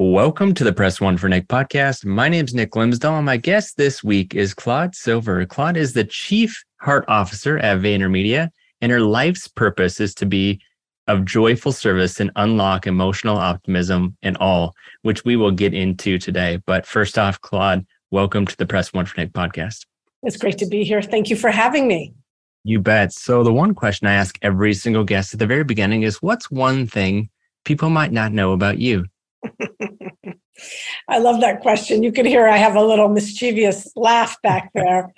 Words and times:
Welcome 0.00 0.54
to 0.54 0.62
the 0.62 0.72
Press 0.72 1.00
One 1.00 1.18
for 1.18 1.28
Nick 1.28 1.48
podcast. 1.48 2.04
My 2.04 2.28
name 2.28 2.44
is 2.44 2.54
Nick 2.54 2.70
Glimsdahl, 2.70 3.16
and 3.16 3.26
my 3.26 3.36
guest 3.36 3.76
this 3.76 4.04
week 4.04 4.32
is 4.32 4.54
Claude 4.54 4.94
Silver. 4.94 5.44
Claude 5.44 5.76
is 5.76 5.92
the 5.92 6.04
Chief 6.04 6.62
Heart 6.76 7.06
Officer 7.08 7.58
at 7.58 7.80
VaynerMedia, 7.80 8.50
and 8.80 8.92
her 8.92 9.00
life's 9.00 9.48
purpose 9.48 9.98
is 9.98 10.14
to 10.14 10.24
be 10.24 10.60
of 11.08 11.24
joyful 11.24 11.72
service 11.72 12.20
and 12.20 12.30
unlock 12.36 12.86
emotional 12.86 13.38
optimism 13.38 14.16
in 14.22 14.36
all, 14.36 14.72
which 15.02 15.24
we 15.24 15.34
will 15.34 15.50
get 15.50 15.74
into 15.74 16.16
today. 16.16 16.62
But 16.64 16.86
first 16.86 17.18
off, 17.18 17.40
Claude, 17.40 17.84
welcome 18.12 18.46
to 18.46 18.56
the 18.56 18.66
Press 18.66 18.92
One 18.92 19.04
for 19.04 19.20
Nick 19.20 19.32
podcast. 19.32 19.84
It's 20.22 20.36
great 20.36 20.58
to 20.58 20.66
be 20.66 20.84
here. 20.84 21.02
Thank 21.02 21.28
you 21.28 21.34
for 21.34 21.50
having 21.50 21.88
me. 21.88 22.14
You 22.62 22.78
bet. 22.78 23.12
So, 23.12 23.42
the 23.42 23.52
one 23.52 23.74
question 23.74 24.06
I 24.06 24.12
ask 24.12 24.38
every 24.42 24.74
single 24.74 25.02
guest 25.02 25.34
at 25.34 25.40
the 25.40 25.46
very 25.48 25.64
beginning 25.64 26.02
is 26.02 26.22
what's 26.22 26.52
one 26.52 26.86
thing 26.86 27.30
people 27.64 27.90
might 27.90 28.12
not 28.12 28.30
know 28.30 28.52
about 28.52 28.78
you? 28.78 29.04
I 31.08 31.18
love 31.18 31.40
that 31.40 31.60
question. 31.60 32.02
You 32.02 32.12
can 32.12 32.26
hear 32.26 32.48
I 32.48 32.56
have 32.56 32.76
a 32.76 32.84
little 32.84 33.08
mischievous 33.08 33.90
laugh 33.96 34.40
back 34.42 34.70
there. 34.74 35.12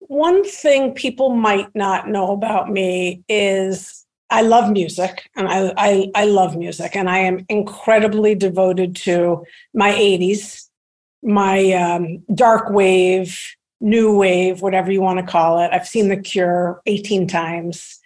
one 0.00 0.44
thing 0.44 0.92
people 0.94 1.30
might 1.30 1.74
not 1.74 2.08
know 2.08 2.32
about 2.32 2.70
me 2.70 3.22
is 3.28 4.04
I 4.30 4.42
love 4.42 4.70
music 4.70 5.28
and 5.36 5.48
I, 5.48 5.72
I, 5.76 6.10
I 6.14 6.24
love 6.24 6.56
music 6.56 6.96
and 6.96 7.08
I 7.08 7.18
am 7.18 7.44
incredibly 7.48 8.34
devoted 8.34 8.96
to 8.96 9.44
my 9.74 9.92
80s, 9.92 10.68
my 11.22 11.72
um, 11.72 12.22
dark 12.34 12.70
wave, 12.70 13.38
new 13.80 14.16
wave, 14.16 14.60
whatever 14.62 14.90
you 14.90 15.00
want 15.00 15.20
to 15.20 15.26
call 15.26 15.60
it. 15.60 15.70
I've 15.72 15.86
seen 15.86 16.08
The 16.08 16.16
Cure 16.16 16.80
18 16.86 17.28
times 17.28 18.00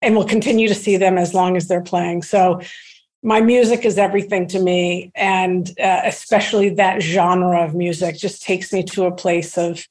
and 0.00 0.14
will 0.14 0.24
continue 0.24 0.68
to 0.68 0.74
see 0.74 0.96
them 0.96 1.18
as 1.18 1.34
long 1.34 1.56
as 1.56 1.66
they're 1.66 1.82
playing. 1.82 2.22
So 2.22 2.60
my 3.24 3.40
music 3.40 3.86
is 3.86 3.96
everything 3.96 4.46
to 4.46 4.60
me 4.60 5.10
and 5.14 5.70
uh, 5.80 6.02
especially 6.04 6.68
that 6.68 7.00
genre 7.00 7.64
of 7.64 7.74
music 7.74 8.16
just 8.18 8.42
takes 8.42 8.70
me 8.70 8.82
to 8.82 9.06
a 9.06 9.10
place 9.12 9.56
of 9.56 9.88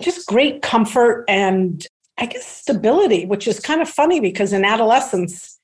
just 0.00 0.26
great 0.26 0.62
comfort 0.62 1.24
and 1.28 1.86
I 2.16 2.26
guess, 2.26 2.46
stability, 2.46 3.26
which 3.26 3.46
is 3.46 3.60
kind 3.60 3.80
of 3.80 3.88
funny 3.88 4.18
because 4.18 4.52
in 4.52 4.64
adolescence, 4.64 5.60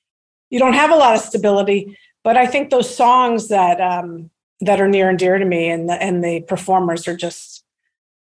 you 0.49 0.59
don't 0.59 0.73
have 0.73 0.91
a 0.91 0.95
lot 0.95 1.15
of 1.15 1.21
stability. 1.21 1.97
But 2.23 2.37
I 2.37 2.45
think 2.45 2.69
those 2.69 2.95
songs 2.95 3.49
that 3.49 3.81
um, 3.81 4.29
that 4.61 4.79
are 4.79 4.87
near 4.87 5.09
and 5.09 5.19
dear 5.19 5.37
to 5.37 5.45
me 5.45 5.69
and 5.69 5.89
the, 5.89 6.01
and 6.01 6.23
the 6.23 6.41
performers 6.41 7.07
are 7.07 7.17
just, 7.17 7.63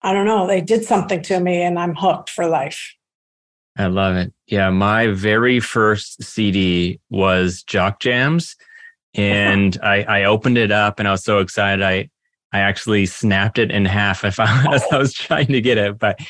I 0.03 0.13
don't 0.13 0.27
know, 0.27 0.47
they 0.47 0.61
did 0.61 0.85
something 0.85 1.23
to 1.23 1.39
me 1.39 1.63
and 1.63 1.79
I'm 1.79 1.95
hooked 1.95 2.31
for 2.31 2.47
life. 2.47 2.95
I 3.79 3.87
love 3.87 4.17
it. 4.17 4.33
Yeah, 4.47 4.71
my 4.71 5.09
very 5.09 5.61
first 5.61 6.23
CD 6.23 7.01
was 7.11 7.63
Jock 7.63 8.01
Jams, 8.01 8.57
and 9.15 9.79
I, 9.83 10.03
I 10.03 10.25
opened 10.25 10.59
it 10.59 10.71
up 10.71 10.99
and 10.99 11.09
I 11.09 11.13
was 11.13 11.25
so 11.25 11.39
excited. 11.39 11.83
I 11.85 12.11
I 12.53 12.61
actually 12.61 13.05
snapped 13.05 13.59
it 13.59 13.71
in 13.71 13.85
half 13.85 14.25
if 14.25 14.41
I, 14.41 14.67
as 14.75 14.83
I 14.91 14.97
was 14.97 15.13
trying 15.13 15.49
to 15.49 15.61
get 15.61 15.77
it. 15.77 15.99
But 15.99 16.21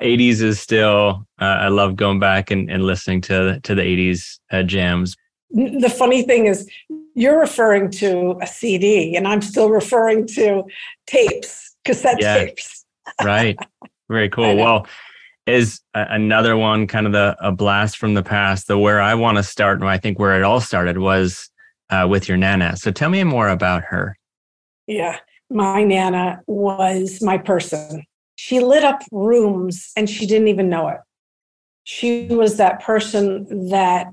80s 0.00 0.40
is 0.40 0.60
still, 0.60 1.26
uh, 1.40 1.44
I 1.44 1.68
love 1.68 1.96
going 1.96 2.18
back 2.18 2.50
and, 2.50 2.70
and 2.70 2.84
listening 2.84 3.20
to, 3.22 3.60
to 3.60 3.74
the 3.74 3.82
80s 3.82 4.38
uh, 4.50 4.62
jams. 4.62 5.16
The 5.50 5.90
funny 5.94 6.22
thing 6.22 6.46
is, 6.46 6.70
you're 7.14 7.38
referring 7.38 7.90
to 7.92 8.38
a 8.40 8.46
CD, 8.46 9.14
and 9.14 9.28
I'm 9.28 9.42
still 9.42 9.70
referring 9.70 10.26
to 10.28 10.64
tapes, 11.06 11.76
cassette 11.84 12.16
yeah, 12.18 12.38
tapes. 12.38 12.84
right. 13.24 13.56
Very 14.08 14.28
cool. 14.30 14.56
Well, 14.56 14.86
is 15.46 15.80
another 15.94 16.56
one 16.56 16.86
kind 16.86 17.06
of 17.06 17.12
the 17.12 17.36
a 17.40 17.52
blast 17.52 17.98
from 17.98 18.14
the 18.14 18.22
past. 18.22 18.66
The 18.66 18.78
where 18.78 19.00
I 19.00 19.14
want 19.14 19.36
to 19.36 19.42
start, 19.42 19.80
and 19.80 19.88
I 19.88 19.98
think 19.98 20.18
where 20.18 20.36
it 20.36 20.42
all 20.42 20.60
started 20.60 20.98
was 20.98 21.50
uh, 21.90 22.06
with 22.08 22.28
your 22.28 22.36
nana. 22.36 22.76
So 22.76 22.90
tell 22.90 23.10
me 23.10 23.22
more 23.24 23.48
about 23.48 23.84
her. 23.84 24.18
Yeah 24.86 25.18
my 25.50 25.84
Nana 25.84 26.42
was 26.46 27.22
my 27.22 27.38
person. 27.38 28.04
She 28.36 28.60
lit 28.60 28.84
up 28.84 29.02
rooms 29.12 29.92
and 29.96 30.10
she 30.10 30.26
didn't 30.26 30.48
even 30.48 30.68
know 30.68 30.88
it. 30.88 30.98
She 31.84 32.26
was 32.26 32.56
that 32.56 32.82
person 32.82 33.68
that, 33.68 34.08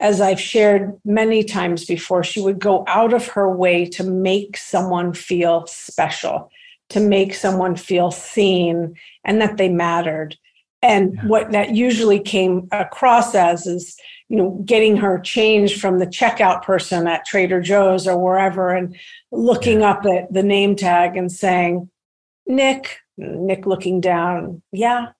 as 0.00 0.20
I've 0.20 0.40
shared 0.40 0.92
many 1.04 1.44
times 1.44 1.84
before, 1.84 2.24
she 2.24 2.40
would 2.40 2.58
go 2.58 2.84
out 2.86 3.12
of 3.12 3.28
her 3.28 3.48
way 3.48 3.86
to 3.86 4.04
make 4.04 4.56
someone 4.56 5.14
feel 5.14 5.66
special, 5.66 6.50
to 6.90 7.00
make 7.00 7.34
someone 7.34 7.76
feel 7.76 8.10
seen 8.10 8.94
and 9.24 9.40
that 9.40 9.56
they 9.56 9.68
mattered. 9.68 10.36
And 10.84 11.14
yeah. 11.14 11.26
what 11.26 11.52
that 11.52 11.74
usually 11.74 12.20
came 12.20 12.68
across 12.70 13.34
as 13.34 13.66
is, 13.66 13.96
you 14.28 14.36
know, 14.36 14.62
getting 14.66 14.98
her 14.98 15.18
change 15.18 15.80
from 15.80 15.98
the 15.98 16.06
checkout 16.06 16.62
person 16.62 17.06
at 17.06 17.24
Trader 17.24 17.62
Joe's 17.62 18.06
or 18.06 18.18
wherever 18.18 18.70
and 18.70 18.94
looking 19.32 19.80
yeah. 19.80 19.90
up 19.90 20.04
at 20.04 20.30
the 20.32 20.42
name 20.42 20.76
tag 20.76 21.16
and 21.16 21.32
saying, 21.32 21.88
Nick, 22.46 22.98
Nick 23.16 23.64
looking 23.64 24.02
down, 24.02 24.60
yeah, 24.72 25.12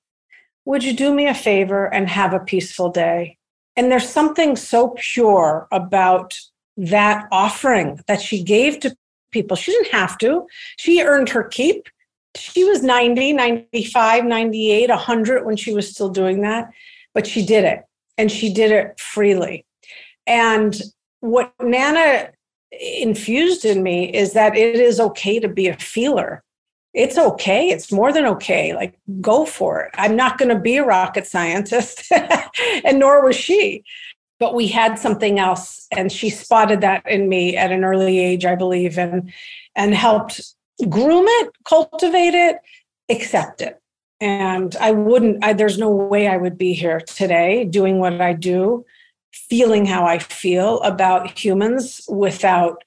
would 0.66 0.84
you 0.84 0.92
do 0.92 1.14
me 1.14 1.26
a 1.28 1.34
favor 1.34 1.86
and 1.86 2.10
have 2.10 2.34
a 2.34 2.40
peaceful 2.40 2.90
day? 2.90 3.38
And 3.74 3.90
there's 3.90 4.08
something 4.08 4.56
so 4.56 4.94
pure 4.98 5.66
about 5.72 6.34
that 6.76 7.26
offering 7.32 8.00
that 8.06 8.20
she 8.20 8.42
gave 8.42 8.80
to 8.80 8.94
people. 9.30 9.56
She 9.56 9.72
didn't 9.72 9.92
have 9.92 10.18
to, 10.18 10.46
she 10.76 11.02
earned 11.02 11.30
her 11.30 11.44
keep 11.44 11.88
she 12.36 12.64
was 12.64 12.82
90, 12.82 13.32
95, 13.32 14.24
98, 14.24 14.90
100 14.90 15.46
when 15.46 15.56
she 15.56 15.72
was 15.72 15.90
still 15.90 16.08
doing 16.08 16.42
that, 16.42 16.70
but 17.12 17.26
she 17.26 17.44
did 17.44 17.64
it 17.64 17.84
and 18.18 18.30
she 18.30 18.52
did 18.52 18.72
it 18.72 18.98
freely. 18.98 19.64
And 20.26 20.80
what 21.20 21.52
Nana 21.60 22.30
infused 22.80 23.64
in 23.64 23.82
me 23.82 24.12
is 24.12 24.32
that 24.32 24.56
it 24.56 24.76
is 24.76 25.00
okay 25.00 25.38
to 25.40 25.48
be 25.48 25.68
a 25.68 25.76
feeler. 25.76 26.42
It's 26.92 27.18
okay. 27.18 27.68
It's 27.68 27.90
more 27.90 28.12
than 28.12 28.24
okay. 28.26 28.74
Like, 28.74 28.94
go 29.20 29.44
for 29.44 29.82
it. 29.82 29.90
I'm 29.94 30.16
not 30.16 30.38
going 30.38 30.48
to 30.50 30.60
be 30.60 30.76
a 30.76 30.84
rocket 30.84 31.26
scientist, 31.26 32.04
and 32.84 32.98
nor 32.98 33.24
was 33.24 33.36
she. 33.36 33.84
But 34.38 34.54
we 34.54 34.68
had 34.68 34.98
something 34.98 35.38
else, 35.38 35.86
and 35.92 36.10
she 36.10 36.30
spotted 36.30 36.80
that 36.82 37.08
in 37.08 37.28
me 37.28 37.56
at 37.56 37.72
an 37.72 37.84
early 37.84 38.18
age, 38.18 38.44
I 38.44 38.54
believe, 38.54 38.98
and 38.98 39.32
and 39.76 39.94
helped 39.94 40.40
groom 40.88 41.24
it, 41.26 41.52
cultivate 41.64 42.34
it, 42.34 42.56
accept 43.08 43.60
it. 43.60 43.80
And 44.20 44.74
I 44.76 44.92
wouldn't, 44.92 45.44
I, 45.44 45.52
there's 45.52 45.78
no 45.78 45.90
way 45.90 46.28
I 46.28 46.36
would 46.36 46.56
be 46.56 46.72
here 46.72 47.00
today 47.00 47.64
doing 47.64 47.98
what 47.98 48.20
I 48.20 48.32
do, 48.32 48.84
feeling 49.32 49.86
how 49.86 50.06
I 50.06 50.18
feel 50.18 50.80
about 50.82 51.38
humans 51.38 52.00
without 52.08 52.82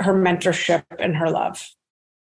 her 0.00 0.14
mentorship 0.14 0.84
and 0.98 1.16
her 1.16 1.30
love. 1.30 1.68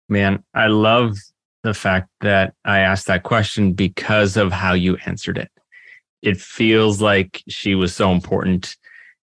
Man, 0.09 0.43
I 0.53 0.67
love 0.67 1.17
the 1.63 1.73
fact 1.73 2.09
that 2.21 2.53
I 2.65 2.79
asked 2.79 3.07
that 3.07 3.23
question 3.23 3.73
because 3.73 4.37
of 4.37 4.51
how 4.51 4.73
you 4.73 4.97
answered 5.05 5.37
it. 5.37 5.51
It 6.21 6.39
feels 6.39 7.01
like 7.01 7.43
she 7.47 7.75
was 7.75 7.93
so 7.93 8.11
important 8.11 8.75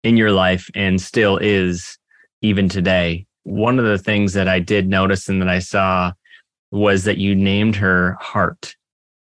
in 0.04 0.18
your 0.18 0.31
life 0.31 0.70
and 0.76 1.02
still 1.02 1.38
is 1.38 1.98
even 2.42 2.70
today 2.70 3.28
one 3.50 3.80
of 3.80 3.86
the 3.86 3.98
things 3.98 4.34
that 4.34 4.48
I 4.48 4.60
did 4.60 4.88
notice 4.88 5.28
and 5.28 5.42
that 5.42 5.50
I 5.50 5.60
saw 5.60 6.13
was 6.72 7.04
that 7.06 7.18
you 7.18 7.36
named 7.36 7.75
her 7.78 8.18
Heart. 8.19 8.75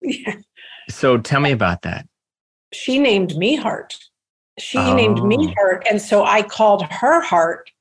Yeah. 0.02 0.36
So 0.90 1.18
tell 1.18 1.42
me 1.42 1.52
about 1.52 1.84
that. 1.84 2.08
She 2.74 3.00
named 3.00 3.36
me 3.36 3.56
Heart. 3.56 3.98
She 4.60 4.78
oh. 4.78 4.96
named 4.96 5.24
me 5.24 5.38
oh. 5.40 5.54
Heart. 5.56 5.86
And 5.90 6.02
so 6.02 6.24
I 6.24 6.42
called 6.44 6.84
her 6.84 7.22
Heart 7.22 7.72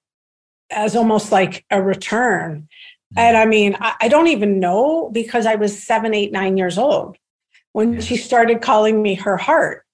as 0.71 0.97
almost 0.97 1.33
like 1.33 1.65
a 1.71 1.83
return. 1.83 2.69
And 3.17 3.37
hmm. 3.37 3.43
I 3.43 3.47
mean, 3.47 3.77
I, 3.81 3.95
I 4.03 4.09
don't 4.09 4.29
even 4.29 4.61
know 4.61 5.11
because 5.13 5.47
I 5.47 5.57
was 5.57 5.83
seven, 5.83 6.15
eight, 6.15 6.33
nine 6.33 6.57
years 6.57 6.79
old 6.79 7.17
when 7.73 8.01
she 8.01 8.17
started 8.17 8.63
calling 8.63 9.03
me 9.03 9.15
her 9.15 9.37
heart. 9.37 9.85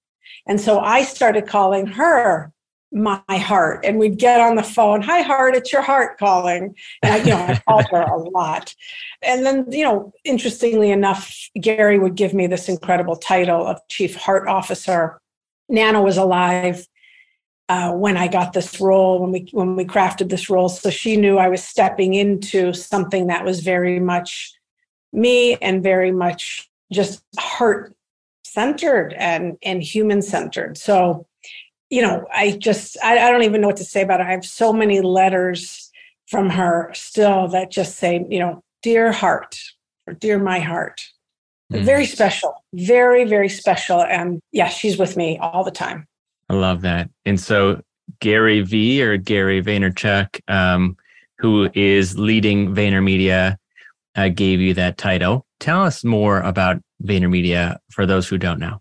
And 0.46 0.60
so 0.60 0.80
I 0.80 1.02
started 1.02 1.46
calling 1.46 1.86
her 1.86 2.52
my 2.96 3.20
heart 3.36 3.84
and 3.84 3.98
we'd 3.98 4.18
get 4.18 4.40
on 4.40 4.56
the 4.56 4.62
phone 4.62 5.02
hi 5.02 5.20
heart 5.20 5.54
it's 5.54 5.70
your 5.70 5.82
heart 5.82 6.16
calling 6.18 6.74
and 7.02 7.12
I, 7.12 7.16
you 7.18 7.26
know 7.26 7.36
i 7.36 7.60
called 7.68 7.86
her 7.90 8.00
a 8.00 8.16
lot 8.16 8.74
and 9.22 9.44
then 9.44 9.66
you 9.70 9.84
know 9.84 10.14
interestingly 10.24 10.90
enough 10.90 11.50
gary 11.60 11.98
would 11.98 12.14
give 12.14 12.32
me 12.32 12.46
this 12.46 12.70
incredible 12.70 13.16
title 13.16 13.66
of 13.66 13.78
chief 13.88 14.16
heart 14.16 14.48
officer 14.48 15.20
nana 15.68 16.02
was 16.02 16.16
alive 16.16 16.86
uh, 17.68 17.92
when 17.92 18.16
I 18.16 18.28
got 18.28 18.52
this 18.52 18.80
role, 18.80 19.20
when 19.20 19.32
we 19.32 19.48
when 19.50 19.74
we 19.74 19.84
crafted 19.84 20.28
this 20.28 20.48
role. 20.48 20.68
So 20.68 20.90
she 20.90 21.16
knew 21.16 21.38
I 21.38 21.48
was 21.48 21.64
stepping 21.64 22.14
into 22.14 22.72
something 22.72 23.26
that 23.26 23.44
was 23.44 23.60
very 23.60 23.98
much 23.98 24.52
me 25.12 25.56
and 25.56 25.82
very 25.82 26.12
much 26.12 26.70
just 26.92 27.24
heart 27.38 27.92
centered 28.44 29.14
and 29.14 29.56
and 29.62 29.82
human 29.82 30.22
centered. 30.22 30.78
So, 30.78 31.26
you 31.90 32.02
know, 32.02 32.26
I 32.32 32.52
just 32.52 32.96
I, 33.02 33.18
I 33.18 33.30
don't 33.30 33.42
even 33.42 33.60
know 33.60 33.68
what 33.68 33.76
to 33.76 33.84
say 33.84 34.02
about 34.02 34.20
it. 34.20 34.26
I 34.26 34.32
have 34.32 34.44
so 34.44 34.72
many 34.72 35.00
letters 35.00 35.90
from 36.28 36.50
her 36.50 36.90
still 36.94 37.48
that 37.48 37.70
just 37.70 37.96
say, 37.96 38.26
you 38.28 38.38
know, 38.38 38.62
dear 38.82 39.12
heart 39.12 39.58
or 40.06 40.14
dear 40.14 40.38
my 40.38 40.58
heart. 40.58 41.02
Mm. 41.72 41.84
Very 41.84 42.06
special, 42.06 42.64
very, 42.74 43.24
very 43.24 43.48
special. 43.48 44.02
And 44.02 44.40
yeah, 44.52 44.68
she's 44.68 44.98
with 44.98 45.16
me 45.16 45.38
all 45.38 45.64
the 45.64 45.70
time. 45.70 46.06
I 46.48 46.54
love 46.54 46.82
that. 46.82 47.10
And 47.24 47.40
so 47.40 47.80
Gary 48.20 48.60
V 48.62 49.02
or 49.02 49.16
Gary 49.16 49.62
Vaynerchuk, 49.62 50.40
um, 50.48 50.96
who 51.38 51.68
is 51.74 52.18
leading 52.18 52.74
VaynerMedia, 52.74 53.56
uh, 54.14 54.28
gave 54.28 54.60
you 54.60 54.74
that 54.74 54.96
title. 54.96 55.44
Tell 55.58 55.82
us 55.82 56.04
more 56.04 56.40
about 56.40 56.80
VaynerMedia 57.02 57.78
for 57.90 58.06
those 58.06 58.28
who 58.28 58.38
don't 58.38 58.60
know. 58.60 58.80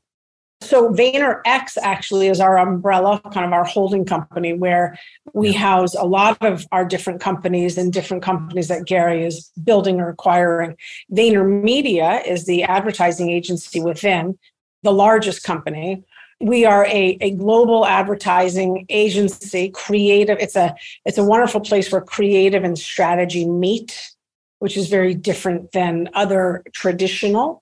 So 0.62 0.90
VaynerX 0.90 1.78
actually 1.82 2.28
is 2.28 2.40
our 2.40 2.58
umbrella, 2.58 3.22
kind 3.34 3.46
of 3.46 3.54
our 3.54 3.66
holding 3.66 4.06
company, 4.06 4.54
where 4.54 4.98
we 5.34 5.52
house 5.52 5.94
a 5.96 6.06
lot 6.06 6.38
of 6.42 6.66
our 6.72 6.86
different 6.86 7.22
companies 7.22 7.78
and 7.78 7.94
different 7.94 8.24
companies 8.24 8.70
that 8.70 8.86
Gary 8.86 9.24
is 9.24 9.52
building 9.64 10.00
or 10.00 10.10
acquiring. 10.10 10.76
VaynerMedia 11.12 12.26
is 12.26 12.46
the 12.46 12.64
advertising 12.64 13.30
agency 13.30 13.80
within 13.80 14.40
the 14.82 14.94
largest 14.94 15.44
company. 15.44 16.04
We 16.42 16.66
are 16.66 16.86
a, 16.86 17.18
a 17.22 17.32
global 17.32 17.86
advertising 17.86 18.86
agency, 18.90 19.70
creative. 19.70 20.38
It's 20.40 20.56
a 20.56 20.76
it's 21.06 21.18
a 21.18 21.24
wonderful 21.24 21.62
place 21.62 21.92
where 21.92 22.02
creative 22.02 22.64
and 22.64 22.78
strategy 22.78 23.46
meet, 23.46 24.16
which 24.60 24.78
is 24.78 24.88
very 24.88 25.14
different 25.14 25.74
than 25.74 26.10
other 26.14 26.64
traditional 26.74 27.62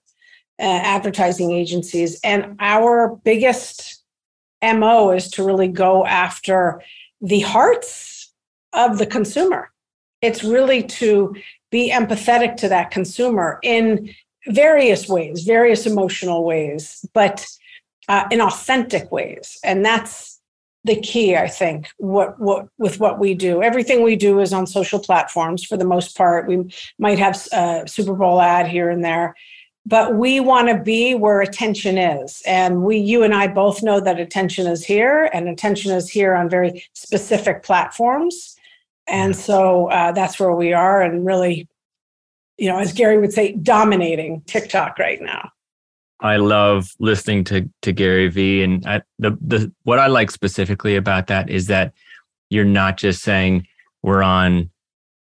advertising 0.67 1.51
agencies. 1.51 2.19
And 2.23 2.55
our 2.59 3.15
biggest 3.23 4.03
MO 4.63 5.11
is 5.11 5.29
to 5.31 5.43
really 5.43 5.67
go 5.67 6.05
after 6.05 6.81
the 7.21 7.41
hearts 7.41 8.31
of 8.73 8.97
the 8.97 9.05
consumer. 9.05 9.69
It's 10.21 10.43
really 10.43 10.83
to 10.83 11.35
be 11.69 11.91
empathetic 11.91 12.55
to 12.57 12.69
that 12.69 12.91
consumer 12.91 13.59
in 13.61 14.13
various 14.47 15.07
ways, 15.07 15.43
various 15.43 15.85
emotional 15.85 16.43
ways, 16.43 17.05
but 17.13 17.45
uh, 18.07 18.25
in 18.31 18.41
authentic 18.41 19.11
ways. 19.11 19.57
And 19.63 19.85
that's 19.85 20.39
the 20.85 20.99
key, 20.99 21.35
I 21.35 21.47
think, 21.47 21.89
what, 21.97 22.39
what 22.39 22.67
with 22.77 22.99
what 22.99 23.19
we 23.19 23.33
do. 23.33 23.63
Everything 23.63 24.03
we 24.03 24.15
do 24.15 24.39
is 24.39 24.51
on 24.51 24.67
social 24.67 24.99
platforms 24.99 25.63
for 25.63 25.77
the 25.77 25.85
most 25.85 26.17
part. 26.17 26.47
We 26.47 26.73
might 26.99 27.19
have 27.19 27.35
a 27.53 27.83
Super 27.87 28.13
Bowl 28.13 28.41
ad 28.41 28.67
here 28.67 28.89
and 28.89 29.03
there, 29.03 29.35
but 29.85 30.15
we 30.15 30.39
want 30.39 30.69
to 30.69 30.77
be 30.77 31.13
where 31.13 31.41
attention 31.41 31.97
is. 31.97 32.41
And 32.45 32.83
we 32.83 32.97
you 32.97 33.23
and 33.23 33.33
i 33.33 33.47
both 33.47 33.83
know 33.83 33.99
that 33.99 34.19
attention 34.19 34.67
is 34.67 34.83
here 34.85 35.29
and 35.33 35.47
attention 35.47 35.91
is 35.91 36.09
here 36.09 36.33
on 36.35 36.49
very 36.49 36.85
specific 36.93 37.63
platforms. 37.63 38.55
And 39.07 39.35
so 39.35 39.89
uh, 39.89 40.13
that's 40.13 40.39
where 40.39 40.53
we 40.53 40.71
are 40.73 41.01
and 41.01 41.25
really 41.25 41.67
you 42.57 42.69
know 42.69 42.77
as 42.77 42.93
gary 42.93 43.17
would 43.17 43.33
say 43.33 43.53
dominating 43.53 44.41
tiktok 44.41 44.99
right 44.99 45.21
now. 45.21 45.49
I 46.19 46.37
love 46.37 46.91
listening 46.99 47.43
to 47.45 47.69
to 47.81 47.91
gary 47.91 48.29
vee 48.29 48.63
and 48.63 48.85
I, 48.85 49.01
the 49.19 49.37
the 49.41 49.71
what 49.83 49.99
i 49.99 50.07
like 50.07 50.31
specifically 50.31 50.95
about 50.95 51.27
that 51.27 51.49
is 51.49 51.67
that 51.67 51.93
you're 52.49 52.63
not 52.63 52.95
just 52.95 53.23
saying 53.23 53.67
we're 54.03 54.23
on 54.23 54.69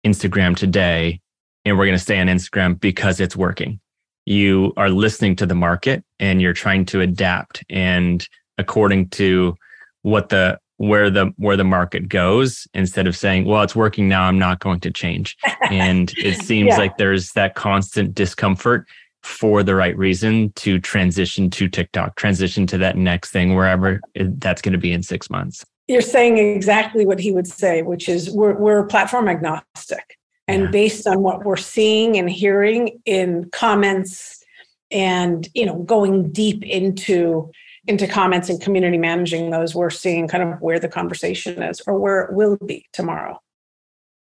instagram 0.06 0.56
today 0.56 1.20
and 1.66 1.78
we're 1.78 1.86
going 1.86 1.98
to 1.98 2.04
stay 2.04 2.20
on 2.20 2.28
instagram 2.28 2.80
because 2.80 3.20
it's 3.20 3.36
working 3.36 3.82
you 4.28 4.74
are 4.76 4.90
listening 4.90 5.38
to 5.38 5.46
the 5.46 5.56
market 5.56 6.04
and 6.20 6.42
you're 6.42 6.52
trying 6.52 6.86
to 6.86 7.00
adapt. 7.00 7.64
And 7.70 8.28
according 8.58 9.08
to 9.10 9.56
what 10.02 10.30
the 10.30 10.60
where 10.76 11.10
the 11.10 11.32
where 11.38 11.56
the 11.56 11.64
market 11.64 12.10
goes 12.10 12.68
instead 12.76 13.08
of 13.08 13.18
saying 13.18 13.46
well 13.46 13.64
it's 13.64 13.76
working 13.76 14.08
now 14.08 14.24
i'm 14.24 14.38
not 14.38 14.60
going 14.60 14.80
to 14.82 14.92
change. 14.92 15.38
And 15.70 16.14
it 16.18 16.42
seems 16.42 16.70
yeah. 16.70 16.78
like 16.78 16.98
there's 16.98 17.34
that 17.34 17.56
constant 17.56 18.16
discomfort 18.16 18.88
for 19.22 19.64
the 19.64 19.76
right 19.76 19.98
reason 19.98 20.54
to 20.56 20.80
transition 20.80 21.50
to 21.50 21.68
tiktok 21.68 22.16
transition 22.16 22.68
to 22.68 22.78
that 22.78 22.96
next 22.96 23.32
thing 23.32 23.56
wherever 23.56 24.00
that's 24.16 24.62
going 24.62 24.74
to 24.74 24.78
be 24.78 24.94
in 24.94 25.04
six 25.04 25.30
months. 25.30 25.66
You're 25.88 26.02
saying 26.02 26.38
exactly 26.38 27.06
what 27.06 27.20
he 27.20 27.32
would 27.32 27.48
say 27.48 27.82
which 27.82 28.08
is 28.08 28.30
we're, 28.30 28.54
we're 28.54 28.86
platform 28.86 29.28
agnostic 29.30 30.17
and 30.48 30.64
yeah. 30.64 30.72
based 30.72 31.08
on 31.08 31.22
what 31.22 31.44
we're 31.44 31.58
seeing 31.58 32.18
and 32.18 32.30
hearing 32.30 33.02
in 33.06 33.50
comments 33.52 34.44
and 34.92 35.50
you 35.54 35.66
know 35.66 35.80
going 35.84 36.32
deep 36.32 36.64
into 36.64 37.52
into 37.88 38.08
comments 38.08 38.50
and 38.50 38.62
community 38.62 38.98
managing 38.98 39.50
those 39.50 39.74
we're 39.74 39.90
seeing 39.90 40.28
kind 40.28 40.44
of 40.44 40.62
where 40.62 40.80
the 40.80 40.90
conversation 40.90 41.62
is 41.64 41.82
or 41.88 42.00
where 42.00 42.22
it 42.22 42.34
will 42.34 42.58
be 42.66 42.86
tomorrow. 42.94 43.40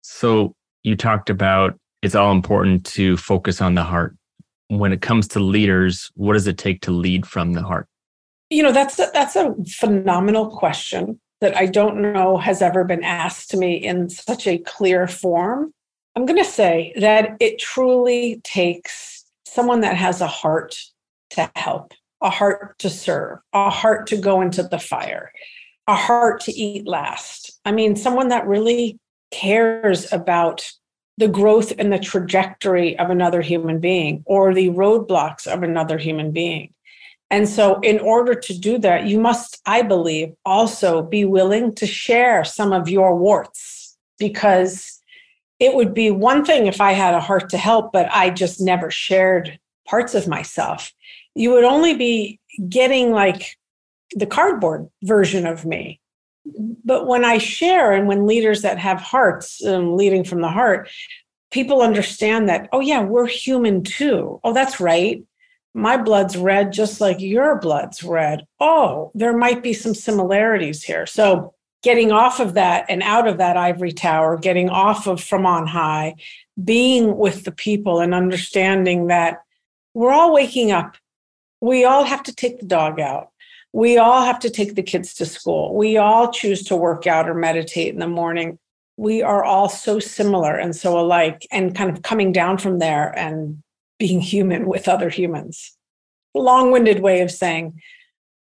So 0.02 0.54
you 0.84 0.96
talked 0.96 1.30
about 1.30 1.78
it's 2.02 2.16
all 2.16 2.32
important 2.32 2.86
to 2.86 3.18
focus 3.18 3.62
on 3.62 3.76
the 3.76 3.84
heart. 3.84 4.16
When 4.68 4.94
it 4.94 5.02
comes 5.02 5.28
to 5.30 5.40
leaders 5.40 6.12
what 6.16 6.34
does 6.34 6.48
it 6.48 6.58
take 6.58 6.82
to 6.82 6.92
lead 6.92 7.26
from 7.26 7.54
the 7.54 7.64
heart? 7.64 7.88
You 8.50 8.64
know 8.64 8.72
that's 8.72 9.00
a, 9.00 9.10
that's 9.14 9.36
a 9.36 9.54
phenomenal 9.68 10.56
question 10.56 11.20
that 11.42 11.58
i 11.58 11.66
don't 11.66 12.02
know 12.02 12.38
has 12.38 12.62
ever 12.62 12.86
been 12.86 13.04
asked 13.04 13.50
to 13.52 13.58
me 13.58 13.76
in 13.76 14.10
such 14.10 14.48
a 14.48 14.58
clear 14.60 15.06
form 15.06 15.74
I'm 16.16 16.26
going 16.26 16.42
to 16.42 16.50
say 16.50 16.94
that 16.98 17.36
it 17.42 17.60
truly 17.60 18.40
takes 18.44 19.26
someone 19.46 19.82
that 19.82 19.98
has 19.98 20.22
a 20.22 20.28
heart 20.28 20.78
to 21.32 21.52
help, 21.56 21.94
a 22.22 22.30
heart 22.30 22.80
to 22.80 22.90
serve, 22.90 23.40
a 23.52 23.70
heart 23.70 24.08
to 24.08 24.18
go 24.18 24.42
into 24.42 24.64
the 24.64 24.80
fire, 24.80 25.32
a 25.88 25.96
heart 25.96 26.42
to 26.42 26.54
eat 26.54 26.88
last. 26.88 27.60
I 27.66 27.74
mean, 27.74 27.98
someone 27.98 28.30
that 28.30 28.48
really 28.48 28.98
cares 29.32 30.12
about 30.14 30.72
the 31.18 31.28
growth 31.28 31.74
and 31.78 31.92
the 31.92 32.00
trajectory 32.00 32.98
of 32.98 33.10
another 33.10 33.42
human 33.42 33.80
being 33.80 34.24
or 34.26 34.54
the 34.54 34.70
roadblocks 34.70 35.48
of 35.48 35.64
another 35.64 35.98
human 35.98 36.32
being. 36.32 36.74
And 37.32 37.50
so, 37.50 37.80
in 37.82 38.00
order 38.00 38.36
to 38.36 38.58
do 38.58 38.78
that, 38.80 39.08
you 39.08 39.20
must, 39.20 39.62
I 39.66 39.82
believe, 39.82 40.34
also 40.46 41.02
be 41.02 41.26
willing 41.26 41.74
to 41.76 41.88
share 41.88 42.44
some 42.44 42.72
of 42.72 42.88
your 42.88 43.16
warts 43.16 43.98
because 44.20 44.95
it 45.60 45.74
would 45.76 45.94
be 45.94 46.12
one 46.12 46.44
thing 46.44 46.68
if 46.68 46.82
I 46.82 46.92
had 46.92 47.14
a 47.14 47.22
heart 47.22 47.50
to 47.50 47.58
help, 47.58 47.94
but 47.94 48.10
I 48.12 48.30
just 48.30 48.60
never 48.60 48.92
shared 48.92 49.58
parts 49.88 50.14
of 50.14 50.28
myself. 50.28 50.92
You 51.34 51.52
would 51.52 51.64
only 51.64 51.96
be 51.96 52.40
getting 52.70 53.12
like 53.12 53.56
the 54.16 54.26
cardboard 54.26 54.90
version 55.04 55.46
of 55.46 55.66
me. 55.66 56.00
But 56.84 57.08
when 57.08 57.26
I 57.26 57.40
share, 57.40 57.92
and 57.94 58.08
when 58.08 58.28
leaders 58.28 58.62
that 58.62 58.78
have 58.78 59.02
hearts, 59.02 59.66
um, 59.66 59.98
leading 59.98 60.24
from 60.24 60.42
the 60.42 60.50
heart, 60.50 60.90
people 61.52 61.82
understand 61.82 62.50
that, 62.50 62.70
oh, 62.72 62.82
yeah, 62.82 63.02
we're 63.02 63.26
human 63.26 63.84
too. 63.84 64.40
Oh, 64.44 64.54
that's 64.54 64.80
right. 64.80 65.24
My 65.74 65.98
blood's 65.98 66.38
red 66.38 66.72
just 66.72 67.02
like 67.02 67.20
your 67.20 67.60
blood's 67.60 68.04
red. 68.04 68.46
Oh, 68.60 69.12
there 69.16 69.36
might 69.36 69.64
be 69.64 69.74
some 69.74 69.96
similarities 69.96 70.84
here. 70.84 71.06
So 71.06 71.55
getting 71.86 72.12
off 72.12 72.40
of 72.40 72.56
that 72.56 72.84
and 72.90 73.04
out 73.04 73.28
of 73.28 73.38
that 73.38 73.56
ivory 73.56 73.92
tower, 73.92 74.40
getting 74.40 74.70
off 74.70 75.06
of 75.06 75.24
from 75.24 75.46
on 75.46 75.68
high, 75.68 76.16
being 76.64 77.16
with 77.16 77.44
the 77.44 77.52
people 77.52 78.00
and 78.00 78.12
understanding 78.12 79.06
that 79.06 79.44
we're 79.94 80.12
all 80.12 80.34
waking 80.34 80.72
up. 80.72 80.98
We 81.62 81.86
all 81.86 82.04
have 82.04 82.24
to 82.24 82.34
take 82.34 82.60
the 82.60 82.66
dog 82.66 83.00
out. 83.00 83.30
We 83.72 84.00
all 84.00 84.24
have 84.24 84.40
to 84.40 84.50
take 84.50 84.74
the 84.74 84.82
kids 84.82 85.14
to 85.16 85.28
school. 85.28 85.76
We 85.76 85.96
all 85.96 86.32
choose 86.32 86.64
to 86.64 86.76
work 86.76 87.06
out 87.06 87.30
or 87.30 87.36
meditate 87.36 87.94
in 87.94 88.00
the 88.00 88.08
morning. 88.08 88.58
We 88.98 89.22
are 89.22 89.44
all 89.44 89.70
so 89.70 90.00
similar 90.00 90.56
and 90.56 90.76
so 90.76 91.00
alike, 91.00 91.46
and 91.52 91.76
kind 91.76 91.92
of 91.92 92.02
coming 92.02 92.32
down 92.32 92.58
from 92.58 92.80
there 92.80 93.14
and 93.16 93.62
being 94.00 94.22
human 94.22 94.66
with 94.66 94.88
other 94.88 95.10
humans. 95.10 95.78
Long 96.34 96.72
winded 96.72 97.02
way 97.02 97.22
of 97.22 97.30
saying 97.30 97.80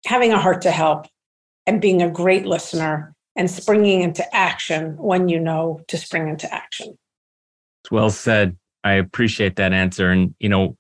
having 0.06 0.32
a 0.32 0.40
heart 0.40 0.62
to 0.62 0.72
help 0.72 1.08
and 1.68 1.82
being 1.82 2.02
a 2.02 2.10
great 2.10 2.46
listener 2.46 3.15
and 3.36 3.50
springing 3.50 4.02
into 4.02 4.36
action 4.36 4.96
when 4.98 5.28
you 5.28 5.40
know 5.40 5.82
to 5.88 5.98
spring 5.98 6.28
into 6.28 6.52
action. 6.54 6.98
It's 7.84 7.92
well 7.92 8.10
said. 8.10 8.58
I 8.84 8.94
appreciate 8.94 9.56
that 9.58 9.74
answer. 9.74 10.12
And 10.12 10.34
you 10.40 10.50
know, 10.50 10.78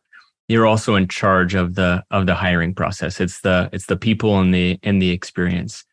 you're 0.48 0.68
also 0.68 0.96
in 0.96 1.08
charge 1.08 1.56
of 1.56 1.76
the 1.76 2.04
of 2.12 2.28
the 2.28 2.36
hiring 2.36 2.74
process. 2.74 3.20
It's 3.20 3.42
the 3.42 3.70
it's 3.74 3.88
the 3.88 3.98
people 3.98 4.40
and 4.40 4.54
the 4.54 4.80
and 4.84 5.02
the 5.02 5.12
experience. 5.12 5.84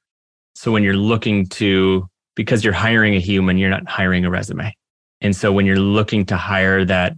So 0.54 0.70
when 0.70 0.82
you're 0.82 0.94
looking 0.94 1.46
to 1.46 2.08
because 2.34 2.64
you're 2.64 2.72
hiring 2.72 3.14
a 3.14 3.20
human, 3.20 3.58
you're 3.58 3.70
not 3.70 3.88
hiring 3.88 4.24
a 4.24 4.30
resume. 4.30 4.74
And 5.20 5.34
so 5.34 5.52
when 5.52 5.66
you're 5.66 5.76
looking 5.76 6.26
to 6.26 6.36
hire 6.36 6.84
that 6.84 7.14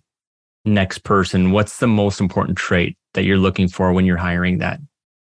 next 0.64 1.04
person, 1.04 1.50
what's 1.50 1.78
the 1.78 1.86
most 1.86 2.20
important 2.20 2.58
trait 2.58 2.96
that 3.14 3.24
you're 3.24 3.38
looking 3.38 3.68
for 3.68 3.92
when 3.92 4.06
you're 4.06 4.16
hiring 4.16 4.58
that 4.58 4.80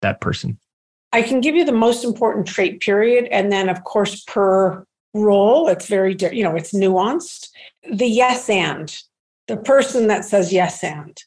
that 0.02 0.22
person? 0.22 0.58
I 1.14 1.22
can 1.22 1.42
give 1.42 1.56
you 1.56 1.66
the 1.66 1.72
most 1.72 2.04
important 2.04 2.48
trait 2.48 2.80
period. 2.82 3.28
And 3.32 3.52
then, 3.52 3.70
of 3.70 3.84
course, 3.84 4.24
per 4.24 4.86
role, 5.14 5.68
it's 5.68 5.88
very, 5.88 6.16
you 6.32 6.44
know, 6.44 6.56
it's 6.56 6.74
nuanced. 6.74 7.50
The 7.92 8.08
yes 8.08 8.50
and, 8.50 8.96
the 9.48 9.58
person 9.58 10.08
that 10.08 10.24
says 10.24 10.54
yes 10.54 10.84
and, 10.84 11.22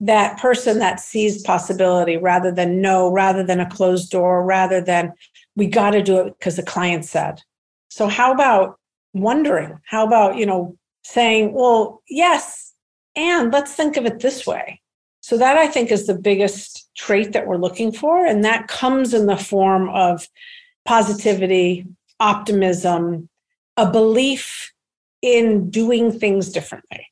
that 0.00 0.38
person 0.38 0.78
that 0.78 1.00
sees 1.00 1.42
possibility 1.42 2.16
rather 2.16 2.52
than 2.52 2.80
no, 2.80 3.10
rather 3.10 3.42
than 3.42 3.58
a 3.58 3.68
closed 3.68 4.10
door, 4.10 4.44
rather 4.44 4.80
than 4.80 5.12
we 5.56 5.66
got 5.66 5.90
to 5.90 6.02
do 6.02 6.20
it 6.20 6.38
because 6.38 6.56
the 6.56 6.62
client 6.62 7.04
said. 7.04 7.42
So, 7.88 8.06
how 8.06 8.32
about 8.32 8.78
wondering? 9.12 9.80
How 9.84 10.06
about, 10.06 10.36
you 10.36 10.46
know, 10.46 10.76
saying, 11.02 11.52
well, 11.52 12.02
yes, 12.08 12.72
and 13.16 13.52
let's 13.52 13.74
think 13.74 13.96
of 13.96 14.06
it 14.06 14.20
this 14.20 14.46
way. 14.46 14.80
So, 15.28 15.36
that 15.36 15.58
I 15.58 15.66
think 15.68 15.90
is 15.90 16.06
the 16.06 16.14
biggest 16.14 16.88
trait 16.96 17.34
that 17.34 17.46
we're 17.46 17.58
looking 17.58 17.92
for. 17.92 18.24
And 18.24 18.42
that 18.46 18.66
comes 18.66 19.12
in 19.12 19.26
the 19.26 19.36
form 19.36 19.90
of 19.90 20.26
positivity, 20.86 21.84
optimism, 22.18 23.28
a 23.76 23.90
belief 23.90 24.72
in 25.20 25.68
doing 25.68 26.18
things 26.18 26.48
differently. 26.48 27.08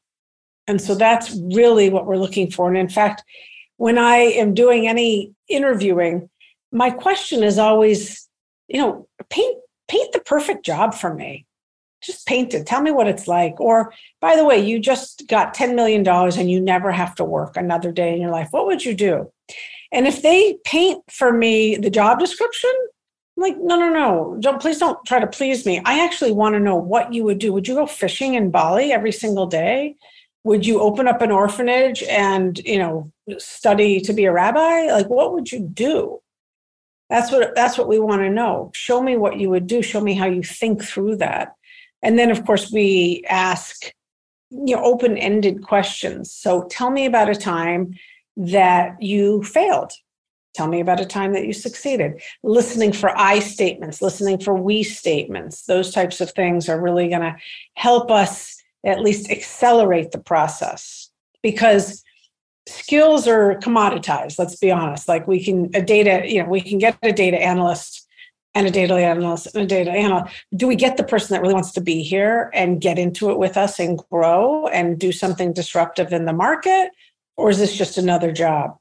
And 0.66 0.80
so 0.80 0.94
that's 0.94 1.38
really 1.52 1.90
what 1.90 2.06
we're 2.06 2.16
looking 2.16 2.50
for. 2.50 2.68
And 2.68 2.78
in 2.78 2.88
fact, 2.88 3.22
when 3.76 3.98
I 3.98 4.16
am 4.16 4.54
doing 4.54 4.88
any 4.88 5.34
interviewing, 5.50 6.30
my 6.72 6.88
question 6.88 7.42
is 7.42 7.58
always, 7.58 8.26
you 8.66 8.80
know, 8.80 9.06
paint 9.28 9.58
paint 9.88 10.12
the 10.12 10.20
perfect 10.20 10.64
job 10.64 10.94
for 10.94 11.12
me. 11.12 11.44
Just 12.02 12.26
paint 12.26 12.54
it. 12.54 12.66
Tell 12.66 12.82
me 12.82 12.90
what 12.90 13.08
it's 13.08 13.26
like. 13.26 13.60
Or 13.60 13.92
by 14.20 14.36
the 14.36 14.44
way, 14.44 14.58
you 14.58 14.78
just 14.78 15.26
got 15.28 15.54
$10 15.54 15.74
million 15.74 16.06
and 16.06 16.50
you 16.50 16.60
never 16.60 16.92
have 16.92 17.14
to 17.16 17.24
work 17.24 17.56
another 17.56 17.92
day 17.92 18.14
in 18.14 18.20
your 18.20 18.30
life. 18.30 18.48
What 18.50 18.66
would 18.66 18.84
you 18.84 18.94
do? 18.94 19.32
And 19.92 20.06
if 20.06 20.22
they 20.22 20.58
paint 20.64 21.02
for 21.10 21.32
me 21.32 21.76
the 21.76 21.90
job 21.90 22.18
description, 22.18 22.72
I'm 23.36 23.42
like, 23.42 23.56
no, 23.58 23.78
no, 23.78 23.90
no, 23.90 24.36
don't 24.40 24.60
please 24.60 24.78
don't 24.78 24.98
try 25.06 25.20
to 25.20 25.26
please 25.26 25.66
me. 25.66 25.80
I 25.84 26.04
actually 26.04 26.32
want 26.32 26.54
to 26.54 26.60
know 26.60 26.76
what 26.76 27.12
you 27.12 27.24
would 27.24 27.38
do. 27.38 27.52
Would 27.52 27.68
you 27.68 27.74
go 27.74 27.86
fishing 27.86 28.34
in 28.34 28.50
Bali 28.50 28.92
every 28.92 29.12
single 29.12 29.46
day? 29.46 29.96
would 30.46 30.64
you 30.64 30.80
open 30.80 31.08
up 31.08 31.22
an 31.22 31.32
orphanage 31.32 32.04
and 32.04 32.58
you 32.60 32.78
know 32.78 33.10
study 33.36 34.00
to 34.00 34.12
be 34.12 34.24
a 34.24 34.32
rabbi 34.32 34.86
like 34.92 35.08
what 35.08 35.32
would 35.32 35.50
you 35.50 35.58
do 35.58 36.20
that's 37.10 37.32
what 37.32 37.52
that's 37.56 37.76
what 37.76 37.88
we 37.88 37.98
want 37.98 38.22
to 38.22 38.30
know 38.30 38.70
show 38.72 39.02
me 39.02 39.16
what 39.16 39.38
you 39.40 39.50
would 39.50 39.66
do 39.66 39.82
show 39.82 40.00
me 40.00 40.14
how 40.14 40.26
you 40.26 40.44
think 40.44 40.82
through 40.82 41.16
that 41.16 41.55
and 42.06 42.16
then 42.16 42.30
of 42.30 42.46
course 42.46 42.70
we 42.70 43.24
ask 43.28 43.92
you 44.50 44.76
know 44.76 44.84
open-ended 44.84 45.62
questions. 45.62 46.32
So 46.32 46.66
tell 46.70 46.90
me 46.90 47.04
about 47.04 47.28
a 47.28 47.34
time 47.34 47.94
that 48.36 49.02
you 49.02 49.42
failed. 49.42 49.92
Tell 50.54 50.68
me 50.68 50.80
about 50.80 51.00
a 51.00 51.04
time 51.04 51.32
that 51.34 51.46
you 51.46 51.52
succeeded. 51.52 52.22
Listening 52.44 52.92
for 52.92 53.10
i 53.18 53.40
statements 53.40 54.00
listening 54.00 54.38
for 54.38 54.54
we 54.54 54.82
statements 54.84 55.66
those 55.66 55.90
types 55.92 56.20
of 56.20 56.30
things 56.30 56.68
are 56.68 56.80
really 56.80 57.08
going 57.08 57.22
to 57.22 57.36
help 57.74 58.10
us 58.10 58.56
at 58.84 59.00
least 59.00 59.30
accelerate 59.30 60.12
the 60.12 60.18
process. 60.32 61.10
Because 61.42 62.04
skills 62.68 63.26
are 63.26 63.56
commoditized 63.56 64.38
let's 64.38 64.56
be 64.56 64.70
honest. 64.70 65.08
Like 65.08 65.26
we 65.26 65.42
can 65.44 65.70
a 65.74 65.82
data 65.82 66.22
you 66.32 66.40
know 66.40 66.48
we 66.48 66.60
can 66.60 66.78
get 66.78 66.96
a 67.02 67.12
data 67.12 67.42
analyst 67.42 68.05
and 68.56 68.66
a 68.66 68.70
data 68.70 68.94
analyst 68.94 69.54
and 69.54 69.64
a 69.64 69.66
data 69.66 69.90
analyst 69.90 70.34
do 70.56 70.66
we 70.66 70.74
get 70.74 70.96
the 70.96 71.04
person 71.04 71.34
that 71.34 71.42
really 71.42 71.52
wants 71.52 71.72
to 71.72 71.80
be 71.80 72.02
here 72.02 72.50
and 72.54 72.80
get 72.80 72.98
into 72.98 73.30
it 73.30 73.38
with 73.38 73.56
us 73.56 73.78
and 73.78 73.98
grow 74.10 74.66
and 74.68 74.98
do 74.98 75.12
something 75.12 75.52
disruptive 75.52 76.12
in 76.12 76.24
the 76.24 76.32
market? 76.32 76.90
Or 77.36 77.50
is 77.50 77.58
this 77.58 77.76
just 77.76 77.98
another 77.98 78.32
job? 78.32 78.78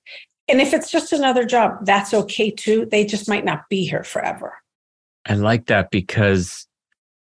And 0.47 0.61
if 0.61 0.73
it's 0.73 0.89
just 0.89 1.11
another 1.11 1.43
job 1.43 1.85
that's 1.85 2.13
okay 2.13 2.49
too. 2.51 2.85
They 2.85 3.05
just 3.05 3.27
might 3.27 3.43
not 3.43 3.67
be 3.69 3.85
here 3.85 4.03
forever. 4.03 4.53
I 5.25 5.33
like 5.33 5.65
that 5.65 5.91
because 5.91 6.65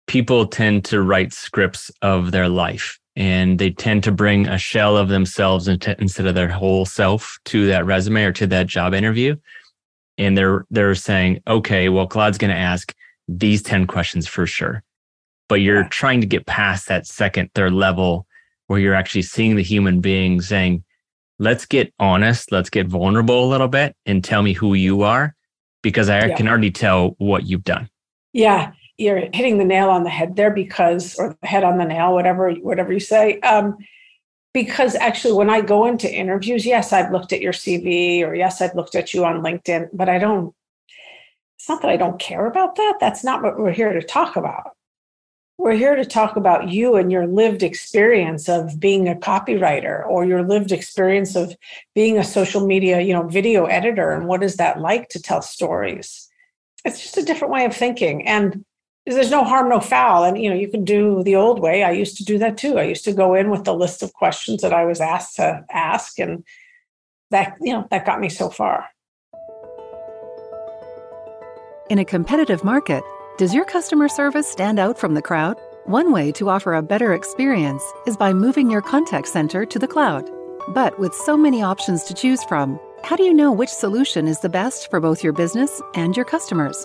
people 0.06 0.46
tend 0.46 0.84
to 0.86 1.00
write 1.00 1.32
scripts 1.32 1.90
of 2.02 2.32
their 2.32 2.50
life 2.50 2.98
and 3.14 3.58
they 3.58 3.70
tend 3.70 4.04
to 4.04 4.12
bring 4.12 4.46
a 4.46 4.58
shell 4.58 4.98
of 4.98 5.08
themselves 5.08 5.68
instead 5.68 6.26
of 6.26 6.34
their 6.34 6.48
whole 6.48 6.84
self 6.84 7.38
to 7.46 7.66
that 7.66 7.86
resume 7.86 8.24
or 8.24 8.32
to 8.32 8.46
that 8.48 8.66
job 8.66 8.92
interview 8.92 9.36
and 10.18 10.36
they're 10.36 10.66
they're 10.70 10.94
saying 10.94 11.40
okay 11.46 11.88
well 11.88 12.06
claude's 12.06 12.38
going 12.38 12.50
to 12.50 12.56
ask 12.56 12.94
these 13.28 13.62
10 13.62 13.86
questions 13.86 14.26
for 14.26 14.46
sure 14.46 14.82
but 15.48 15.56
you're 15.56 15.82
yeah. 15.82 15.88
trying 15.88 16.20
to 16.20 16.26
get 16.26 16.46
past 16.46 16.88
that 16.88 17.06
second 17.06 17.50
third 17.54 17.72
level 17.72 18.26
where 18.66 18.78
you're 18.78 18.94
actually 18.94 19.22
seeing 19.22 19.56
the 19.56 19.62
human 19.62 20.00
being 20.00 20.40
saying 20.40 20.82
let's 21.38 21.66
get 21.66 21.92
honest 21.98 22.52
let's 22.52 22.70
get 22.70 22.86
vulnerable 22.86 23.44
a 23.44 23.48
little 23.48 23.68
bit 23.68 23.94
and 24.06 24.24
tell 24.24 24.42
me 24.42 24.52
who 24.52 24.74
you 24.74 25.02
are 25.02 25.34
because 25.82 26.08
i 26.08 26.26
yeah. 26.26 26.36
can 26.36 26.48
already 26.48 26.70
tell 26.70 27.14
what 27.18 27.46
you've 27.46 27.64
done 27.64 27.88
yeah 28.32 28.72
you're 28.98 29.28
hitting 29.34 29.58
the 29.58 29.64
nail 29.64 29.90
on 29.90 30.04
the 30.04 30.10
head 30.10 30.36
there 30.36 30.50
because 30.50 31.16
or 31.18 31.36
the 31.40 31.46
head 31.46 31.64
on 31.64 31.78
the 31.78 31.84
nail 31.84 32.14
whatever 32.14 32.50
whatever 32.52 32.92
you 32.92 33.00
say 33.00 33.38
um, 33.40 33.76
because 34.56 34.94
actually 34.94 35.34
when 35.34 35.50
i 35.50 35.60
go 35.60 35.84
into 35.84 36.10
interviews 36.10 36.64
yes 36.64 36.90
i've 36.90 37.12
looked 37.12 37.32
at 37.34 37.42
your 37.42 37.52
cv 37.52 38.22
or 38.22 38.34
yes 38.34 38.62
i've 38.62 38.74
looked 38.74 38.94
at 38.94 39.12
you 39.12 39.22
on 39.22 39.42
linkedin 39.42 39.86
but 39.92 40.08
i 40.08 40.18
don't 40.18 40.54
it's 41.58 41.68
not 41.68 41.82
that 41.82 41.90
i 41.90 41.96
don't 41.96 42.20
care 42.20 42.46
about 42.46 42.76
that. 42.76 42.94
That's 43.00 43.24
not 43.24 43.42
what 43.42 43.58
we're 43.58 43.72
here 43.72 43.92
to 43.92 44.02
talk 44.02 44.36
about. 44.36 44.70
We're 45.58 45.74
here 45.74 45.96
to 45.96 46.04
talk 46.04 46.36
about 46.36 46.68
you 46.68 46.96
and 46.96 47.10
your 47.10 47.26
lived 47.26 47.62
experience 47.62 48.48
of 48.48 48.78
being 48.78 49.08
a 49.08 49.14
copywriter 49.14 50.06
or 50.06 50.24
your 50.24 50.42
lived 50.42 50.70
experience 50.70 51.34
of 51.34 51.56
being 51.94 52.18
a 52.18 52.24
social 52.24 52.66
media 52.66 53.00
you 53.00 53.12
know 53.14 53.26
video 53.26 53.64
editor 53.64 54.12
and 54.12 54.28
what 54.28 54.44
is 54.44 54.56
that 54.56 54.80
like 54.80 55.08
to 55.10 55.20
tell 55.20 55.42
stories. 55.42 56.28
It's 56.84 57.02
just 57.02 57.16
a 57.16 57.24
different 57.24 57.52
way 57.52 57.64
of 57.64 57.74
thinking. 57.74 58.28
And 58.28 58.64
there's 59.14 59.30
no 59.30 59.44
harm, 59.44 59.68
no 59.68 59.80
foul. 59.80 60.24
And 60.24 60.36
you 60.36 60.50
know, 60.50 60.56
you 60.56 60.68
can 60.68 60.84
do 60.84 61.22
the 61.22 61.36
old 61.36 61.60
way. 61.60 61.84
I 61.84 61.92
used 61.92 62.16
to 62.16 62.24
do 62.24 62.38
that 62.38 62.58
too. 62.58 62.78
I 62.78 62.82
used 62.82 63.04
to 63.04 63.12
go 63.12 63.34
in 63.34 63.50
with 63.50 63.64
the 63.64 63.74
list 63.74 64.02
of 64.02 64.12
questions 64.12 64.62
that 64.62 64.72
I 64.72 64.84
was 64.84 65.00
asked 65.00 65.36
to 65.36 65.64
ask, 65.70 66.18
and 66.18 66.44
that 67.30 67.56
you 67.60 67.72
know 67.72 67.86
that 67.90 68.04
got 68.04 68.20
me 68.20 68.28
so 68.28 68.50
far. 68.50 68.86
In 71.88 72.00
a 72.00 72.04
competitive 72.04 72.64
market, 72.64 73.04
does 73.38 73.54
your 73.54 73.64
customer 73.64 74.08
service 74.08 74.50
stand 74.50 74.80
out 74.80 74.98
from 74.98 75.14
the 75.14 75.22
crowd? 75.22 75.56
One 75.84 76.10
way 76.10 76.32
to 76.32 76.48
offer 76.48 76.74
a 76.74 76.82
better 76.82 77.14
experience 77.14 77.84
is 78.08 78.16
by 78.16 78.32
moving 78.32 78.68
your 78.68 78.82
contact 78.82 79.28
center 79.28 79.64
to 79.64 79.78
the 79.78 79.86
cloud. 79.86 80.28
But 80.74 80.98
with 80.98 81.14
so 81.14 81.36
many 81.36 81.62
options 81.62 82.02
to 82.04 82.14
choose 82.14 82.42
from, 82.42 82.80
how 83.04 83.14
do 83.14 83.22
you 83.22 83.32
know 83.32 83.52
which 83.52 83.68
solution 83.70 84.26
is 84.26 84.40
the 84.40 84.48
best 84.48 84.90
for 84.90 84.98
both 84.98 85.22
your 85.22 85.32
business 85.32 85.80
and 85.94 86.16
your 86.16 86.24
customers? 86.24 86.84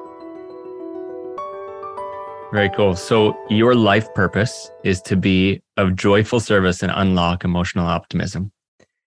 Very 2.51 2.69
cool. 2.69 2.97
So, 2.97 3.37
your 3.49 3.75
life 3.75 4.13
purpose 4.13 4.69
is 4.83 5.01
to 5.03 5.15
be 5.15 5.61
of 5.77 5.95
joyful 5.95 6.41
service 6.41 6.83
and 6.83 6.91
unlock 6.93 7.45
emotional 7.45 7.87
optimism. 7.87 8.51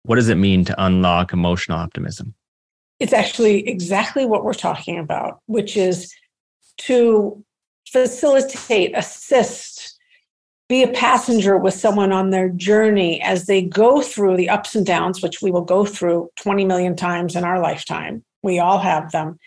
What 0.03 0.17
does 0.17 0.27
it 0.27 0.36
mean 0.36 0.65
to 0.65 0.84
unlock 0.84 1.31
emotional 1.31 1.77
optimism? 1.77 2.34
It's 3.00 3.13
actually 3.13 3.65
exactly 3.65 4.25
what 4.25 4.43
we're 4.43 4.53
talking 4.53 5.00
about, 5.00 5.39
which 5.46 5.77
is 5.77 6.13
to 6.79 7.41
facilitate, 7.88 8.91
assist, 8.98 9.98
be 10.67 10.84
a 10.84 10.89
passenger 10.89 11.58
with 11.58 11.74
someone 11.74 12.12
on 12.12 12.31
their 12.31 12.50
journey 12.50 13.22
as 13.22 13.46
they 13.46 13.62
go 13.62 14.01
through 14.01 14.36
the 14.36 14.50
ups 14.50 14.75
and 14.75 14.86
downs, 14.86 15.22
which 15.22 15.41
we 15.41 15.50
will 15.50 15.63
go 15.63 15.86
through 15.86 16.29
20 16.36 16.65
million 16.65 16.93
times 16.93 17.38
in 17.38 17.46
our 17.46 17.62
lifetime. 17.62 18.24
We 18.43 18.60
all 18.60 18.79
have 18.79 19.12
them. 19.13 19.39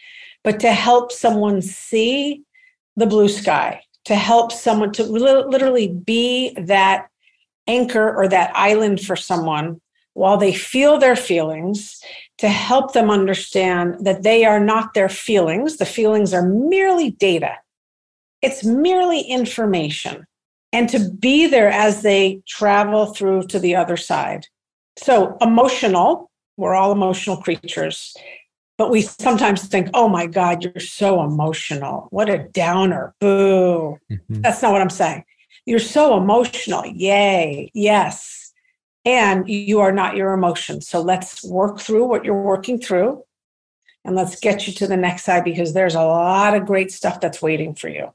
But 0.44 0.61
to 0.61 0.72
help 0.72 1.12
someone 1.12 1.61
see 1.61 2.42
the 2.96 3.06
blue 3.06 3.28
sky, 3.28 3.82
to 4.04 4.14
help 4.14 4.52
someone 4.52 4.92
to 4.92 5.04
literally 5.04 5.88
be 5.88 6.54
that 6.54 7.08
anchor 7.66 8.14
or 8.14 8.28
that 8.28 8.50
island 8.54 9.00
for 9.00 9.16
someone 9.16 9.80
while 10.14 10.37
they 10.37 10.52
feel 10.52 10.99
their 10.99 11.16
feelings, 11.16 12.02
to 12.37 12.49
help 12.49 12.92
them 12.92 13.11
understand 13.11 13.96
that 14.04 14.22
they 14.22 14.44
are 14.44 14.61
not 14.61 14.92
their 14.92 15.08
feelings. 15.08 15.78
The 15.78 15.87
feelings 15.87 16.34
are 16.34 16.46
merely 16.46 17.12
data, 17.12 17.56
it's 18.42 18.64
merely 18.64 19.20
information, 19.22 20.26
and 20.72 20.88
to 20.90 20.99
be 20.99 21.46
there 21.46 21.70
as 21.70 22.02
they 22.02 22.42
travel 22.46 23.06
through 23.06 23.44
to 23.44 23.58
the 23.58 23.76
other 23.76 23.96
side. 23.96 24.46
So, 24.99 25.38
emotional, 25.40 26.30
we're 26.58 26.75
all 26.75 26.92
emotional 26.92 27.38
creatures. 27.38 28.14
But 28.79 28.91
we 28.91 29.02
sometimes 29.02 29.67
think, 29.67 29.88
oh 29.95 30.09
my 30.09 30.26
God, 30.26 30.64
you're 30.64 30.81
so 30.81 31.23
emotional. 31.23 32.09
What 32.11 32.29
a 32.29 32.38
downer. 32.38 33.14
Boo. 33.21 33.99
Mm-hmm. 34.11 34.41
That's 34.41 34.62
not 34.62 34.73
what 34.73 34.81
I'm 34.81 34.91
saying. 34.91 35.25
You're 35.67 35.79
so 35.79 36.17
emotional. 36.17 36.85
Yay. 36.87 37.71
Yes. 37.75 38.52
And 39.05 39.49
you 39.49 39.81
are 39.81 39.93
not 39.93 40.17
your 40.17 40.33
emotions. 40.33 40.88
So 40.88 41.00
let's 41.00 41.45
work 41.45 41.81
through 41.81 42.07
what 42.07 42.25
you're 42.25 42.43
working 42.43 42.81
through 42.81 43.23
and 44.05 44.17
let's 44.17 44.38
get 44.38 44.67
you 44.67 44.73
to 44.75 44.87
the 44.87 44.97
next 44.97 45.25
side 45.25 45.45
because 45.45 45.75
there's 45.75 45.95
a 45.95 46.02
lot 46.02 46.57
of 46.57 46.67
great 46.67 46.91
stuff 46.91 47.21
that's 47.21 47.43
waiting 47.43 47.75
for 47.75 47.88
you. 47.88 48.12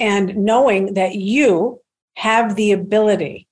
And 0.00 0.36
knowing 0.36 0.94
that 0.94 1.16
you 1.16 1.80
have 2.16 2.56
the 2.56 2.72
ability, 2.72 3.46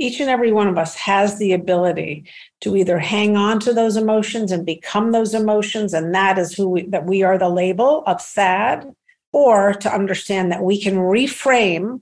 each 0.00 0.20
and 0.20 0.30
every 0.30 0.50
one 0.50 0.66
of 0.66 0.78
us 0.78 0.94
has 0.96 1.38
the 1.38 1.52
ability 1.52 2.24
to 2.62 2.76
either 2.76 2.98
hang 2.98 3.36
on 3.36 3.60
to 3.60 3.72
those 3.72 3.96
emotions 3.96 4.50
and 4.50 4.64
become 4.66 5.12
those 5.12 5.34
emotions, 5.34 5.92
and 5.94 6.14
that 6.14 6.38
is 6.38 6.54
who 6.54 6.68
we, 6.68 6.86
that 6.86 7.06
we 7.06 7.22
are 7.22 7.38
the 7.38 7.48
label 7.48 8.02
of 8.06 8.20
sad, 8.20 8.90
or 9.32 9.74
to 9.74 9.92
understand 9.92 10.50
that 10.50 10.62
we 10.62 10.80
can 10.80 10.96
reframe 10.96 12.00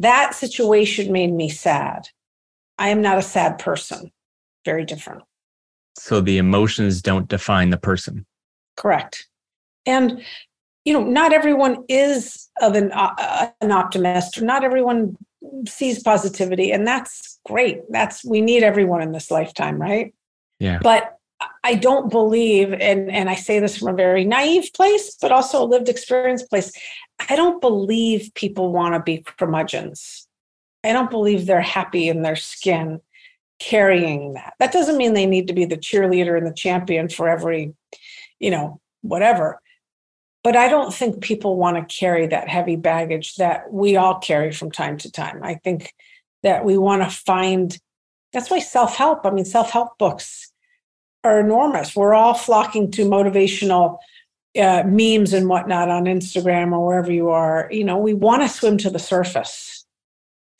that 0.00 0.34
situation 0.34 1.12
made 1.12 1.32
me 1.32 1.50
sad. 1.50 2.08
I 2.78 2.88
am 2.88 3.02
not 3.02 3.18
a 3.18 3.22
sad 3.22 3.58
person. 3.58 4.10
Very 4.64 4.86
different. 4.86 5.22
So 5.98 6.22
the 6.22 6.38
emotions 6.38 7.02
don't 7.02 7.28
define 7.28 7.68
the 7.68 7.76
person. 7.76 8.24
Correct. 8.76 9.28
And 9.84 10.22
you 10.86 10.94
know, 10.94 11.04
not 11.04 11.34
everyone 11.34 11.84
is 11.88 12.48
of 12.62 12.74
an 12.74 12.90
uh, 12.92 13.50
an 13.60 13.70
optimist. 13.70 14.40
Not 14.40 14.64
everyone 14.64 15.16
sees 15.68 16.02
positivity, 16.02 16.72
and 16.72 16.86
that's 16.86 17.38
great. 17.44 17.80
That's 17.90 18.24
we 18.24 18.40
need 18.40 18.62
everyone 18.62 19.02
in 19.02 19.12
this 19.12 19.30
lifetime, 19.30 19.80
right? 19.80 20.14
Yeah. 20.58 20.78
But 20.82 21.16
I 21.64 21.74
don't 21.74 22.10
believe, 22.10 22.72
and 22.72 23.10
and 23.10 23.30
I 23.30 23.34
say 23.34 23.60
this 23.60 23.78
from 23.78 23.88
a 23.88 23.96
very 23.96 24.24
naive 24.24 24.72
place, 24.74 25.16
but 25.20 25.32
also 25.32 25.62
a 25.62 25.66
lived 25.66 25.88
experience 25.88 26.42
place. 26.42 26.72
I 27.28 27.36
don't 27.36 27.60
believe 27.60 28.32
people 28.34 28.72
want 28.72 28.94
to 28.94 29.00
be 29.00 29.24
curmudgeons. 29.38 30.26
I 30.84 30.92
don't 30.92 31.10
believe 31.10 31.46
they're 31.46 31.60
happy 31.60 32.08
in 32.08 32.22
their 32.22 32.36
skin 32.36 33.00
carrying 33.58 34.34
that. 34.34 34.54
That 34.58 34.72
doesn't 34.72 34.96
mean 34.96 35.12
they 35.12 35.26
need 35.26 35.46
to 35.48 35.52
be 35.52 35.66
the 35.66 35.76
cheerleader 35.76 36.36
and 36.36 36.46
the 36.46 36.54
champion 36.54 37.08
for 37.08 37.28
every, 37.28 37.74
you 38.38 38.50
know, 38.50 38.80
whatever. 39.02 39.60
But 40.42 40.56
I 40.56 40.68
don't 40.68 40.92
think 40.92 41.22
people 41.22 41.56
want 41.56 41.76
to 41.76 41.94
carry 41.94 42.26
that 42.26 42.48
heavy 42.48 42.76
baggage 42.76 43.36
that 43.36 43.72
we 43.72 43.96
all 43.96 44.18
carry 44.18 44.52
from 44.52 44.70
time 44.70 44.96
to 44.98 45.12
time. 45.12 45.42
I 45.42 45.56
think 45.56 45.92
that 46.42 46.64
we 46.64 46.78
want 46.78 47.02
to 47.02 47.10
find 47.10 47.76
that's 48.32 48.50
why 48.50 48.60
self 48.60 48.96
help, 48.96 49.26
I 49.26 49.30
mean, 49.30 49.44
self 49.44 49.70
help 49.70 49.98
books 49.98 50.52
are 51.24 51.40
enormous. 51.40 51.94
We're 51.94 52.14
all 52.14 52.34
flocking 52.34 52.90
to 52.92 53.04
motivational 53.04 53.98
uh, 54.58 54.84
memes 54.86 55.32
and 55.32 55.48
whatnot 55.48 55.90
on 55.90 56.04
Instagram 56.04 56.72
or 56.72 56.86
wherever 56.86 57.12
you 57.12 57.28
are. 57.28 57.68
You 57.70 57.84
know, 57.84 57.98
we 57.98 58.14
want 58.14 58.42
to 58.42 58.48
swim 58.48 58.78
to 58.78 58.90
the 58.90 58.98
surface 58.98 59.80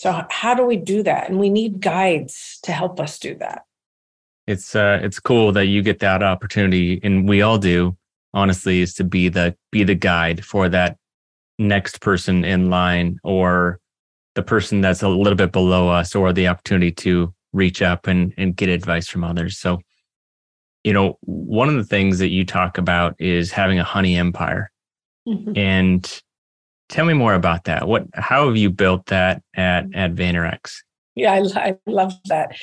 so 0.00 0.24
how 0.30 0.54
do 0.54 0.64
we 0.64 0.78
do 0.78 1.02
that? 1.02 1.28
And 1.28 1.38
we 1.38 1.50
need 1.50 1.82
guides 1.82 2.58
to 2.62 2.72
help 2.72 2.98
us 2.98 3.18
do 3.18 3.34
that. 3.34 3.64
It's 4.46 4.74
uh 4.74 4.98
it's 5.02 5.20
cool 5.20 5.52
that 5.52 5.66
you 5.66 5.82
get 5.82 5.98
that 5.98 6.22
opportunity 6.22 6.98
and 7.02 7.28
we 7.28 7.42
all 7.42 7.58
do 7.58 7.98
honestly 8.34 8.80
is 8.80 8.94
to 8.94 9.04
be 9.04 9.28
the 9.28 9.56
be 9.70 9.84
the 9.84 9.94
guide 9.94 10.44
for 10.44 10.68
that 10.68 10.96
next 11.58 12.00
person 12.00 12.44
in 12.44 12.70
line 12.70 13.18
or 13.22 13.78
the 14.34 14.42
person 14.42 14.80
that's 14.80 15.02
a 15.02 15.08
little 15.08 15.36
bit 15.36 15.52
below 15.52 15.88
us 15.88 16.14
or 16.14 16.32
the 16.32 16.48
opportunity 16.48 16.92
to 16.92 17.34
reach 17.52 17.82
up 17.82 18.06
and 18.06 18.32
and 18.36 18.56
get 18.56 18.68
advice 18.68 19.08
from 19.08 19.24
others. 19.24 19.58
So 19.58 19.80
you 20.82 20.94
know, 20.94 21.18
one 21.22 21.68
of 21.68 21.74
the 21.74 21.84
things 21.84 22.18
that 22.20 22.30
you 22.30 22.44
talk 22.44 22.78
about 22.78 23.14
is 23.18 23.52
having 23.52 23.78
a 23.78 23.84
honey 23.84 24.16
empire. 24.16 24.70
Mm-hmm. 25.28 25.52
And 25.54 26.22
Tell 26.90 27.04
me 27.04 27.14
more 27.14 27.34
about 27.34 27.64
that. 27.64 27.86
What, 27.86 28.06
how 28.14 28.48
have 28.48 28.56
you 28.56 28.68
built 28.68 29.06
that 29.06 29.42
at 29.54 29.86
at 29.94 30.14
VaynerX? 30.14 30.78
Yeah, 31.14 31.34
I, 31.34 31.68
I 31.68 31.76
love 31.86 32.14
that. 32.26 32.56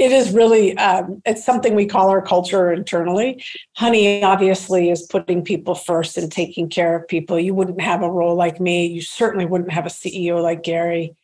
It 0.00 0.12
is 0.12 0.32
really 0.32 0.76
um, 0.78 1.20
it's 1.26 1.44
something 1.44 1.74
we 1.74 1.84
call 1.84 2.08
our 2.08 2.22
culture 2.22 2.72
internally. 2.72 3.44
Honey 3.76 4.24
obviously 4.24 4.88
is 4.88 5.02
putting 5.02 5.44
people 5.44 5.74
first 5.74 6.16
and 6.16 6.32
taking 6.32 6.70
care 6.70 6.96
of 6.96 7.06
people. 7.06 7.38
You 7.38 7.52
wouldn't 7.52 7.82
have 7.82 8.02
a 8.02 8.10
role 8.10 8.34
like 8.34 8.58
me. 8.60 8.86
You 8.86 9.02
certainly 9.02 9.44
wouldn't 9.44 9.72
have 9.72 9.84
a 9.84 9.90
CEO 9.90 10.42
like 10.42 10.62
Gary 10.62 11.14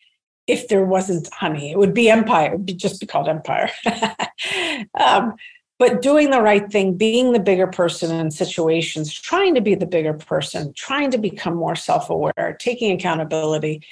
if 0.46 0.68
there 0.68 0.84
wasn't 0.84 1.32
honey. 1.32 1.72
It 1.72 1.78
would 1.78 1.94
be 1.94 2.10
empire. 2.10 2.52
It 2.52 2.58
would 2.58 2.78
just 2.78 3.00
be 3.00 3.06
called 3.06 3.28
empire. 3.28 3.70
um, 5.00 5.36
but 5.78 6.02
doing 6.02 6.28
the 6.30 6.42
right 6.42 6.70
thing, 6.70 6.98
being 6.98 7.32
the 7.32 7.40
bigger 7.40 7.66
person 7.66 8.14
in 8.14 8.30
situations, 8.30 9.12
trying 9.12 9.54
to 9.54 9.62
be 9.62 9.74
the 9.74 9.86
bigger 9.86 10.14
person, 10.14 10.74
trying 10.74 11.10
to 11.12 11.18
become 11.18 11.54
more 11.54 11.76
self 11.76 12.10
aware, 12.10 12.56
taking 12.60 12.92
accountability, 12.92 13.82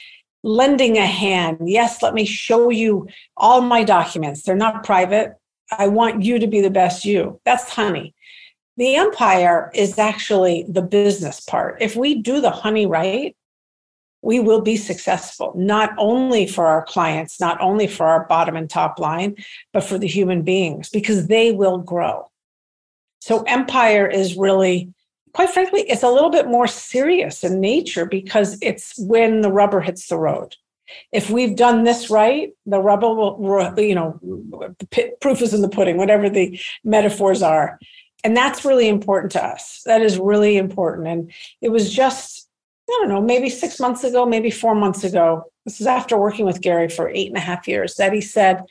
lending 0.44 0.98
a 0.98 1.06
hand. 1.06 1.58
Yes, 1.64 2.02
let 2.02 2.14
me 2.14 2.24
show 2.24 2.68
you 2.68 3.08
all 3.36 3.62
my 3.62 3.82
documents. 3.82 4.42
They're 4.42 4.54
not 4.54 4.84
private. 4.84 5.32
I 5.76 5.88
want 5.88 6.22
you 6.22 6.38
to 6.38 6.46
be 6.46 6.60
the 6.60 6.70
best 6.70 7.04
you. 7.04 7.40
That's 7.44 7.70
honey. 7.70 8.14
The 8.76 8.96
empire 8.96 9.70
is 9.74 9.98
actually 9.98 10.66
the 10.68 10.82
business 10.82 11.40
part. 11.40 11.78
If 11.80 11.96
we 11.96 12.20
do 12.20 12.40
the 12.40 12.50
honey 12.50 12.86
right, 12.86 13.34
we 14.20 14.38
will 14.40 14.60
be 14.60 14.76
successful, 14.76 15.52
not 15.56 15.90
only 15.96 16.46
for 16.46 16.66
our 16.66 16.84
clients, 16.84 17.40
not 17.40 17.60
only 17.60 17.86
for 17.86 18.06
our 18.06 18.26
bottom 18.26 18.56
and 18.56 18.68
top 18.68 18.98
line, 18.98 19.36
but 19.72 19.84
for 19.84 19.98
the 19.98 20.06
human 20.06 20.42
beings, 20.42 20.88
because 20.88 21.26
they 21.26 21.52
will 21.52 21.78
grow. 21.78 22.30
So, 23.20 23.42
empire 23.44 24.06
is 24.06 24.36
really, 24.36 24.92
quite 25.34 25.50
frankly, 25.50 25.82
it's 25.82 26.02
a 26.02 26.10
little 26.10 26.30
bit 26.30 26.46
more 26.46 26.66
serious 26.66 27.44
in 27.44 27.60
nature 27.60 28.06
because 28.06 28.56
it's 28.62 28.94
when 28.98 29.40
the 29.42 29.52
rubber 29.52 29.80
hits 29.80 30.06
the 30.06 30.18
road. 30.18 30.54
If 31.12 31.28
we've 31.30 31.56
done 31.56 31.84
this 31.84 32.08
right, 32.08 32.50
the 32.66 32.80
rubber 32.80 33.12
will, 33.12 33.74
you 33.78 33.94
know, 33.94 34.20
proof 35.20 35.42
is 35.42 35.52
in 35.52 35.62
the 35.62 35.68
pudding, 35.68 35.96
whatever 35.96 36.30
the 36.30 36.58
metaphors 36.84 37.42
are. 37.42 37.78
And 38.22 38.36
that's 38.36 38.64
really 38.64 38.88
important 38.88 39.32
to 39.32 39.44
us. 39.44 39.82
That 39.86 40.02
is 40.02 40.18
really 40.18 40.56
important. 40.56 41.08
And 41.08 41.32
it 41.60 41.70
was 41.70 41.92
just 41.92 42.48
I 42.88 42.98
don't 43.00 43.08
know, 43.08 43.20
maybe 43.22 43.48
six 43.48 43.80
months 43.80 44.04
ago, 44.04 44.26
maybe 44.26 44.50
four 44.50 44.74
months 44.74 45.04
ago. 45.04 45.44
This 45.64 45.80
is 45.80 45.86
after 45.86 46.18
working 46.18 46.44
with 46.44 46.60
Gary 46.60 46.90
for 46.90 47.08
eight 47.08 47.28
and 47.28 47.36
a 47.36 47.40
half 47.40 47.66
years 47.66 47.94
that 47.94 48.12
he 48.12 48.20
said, 48.20 48.62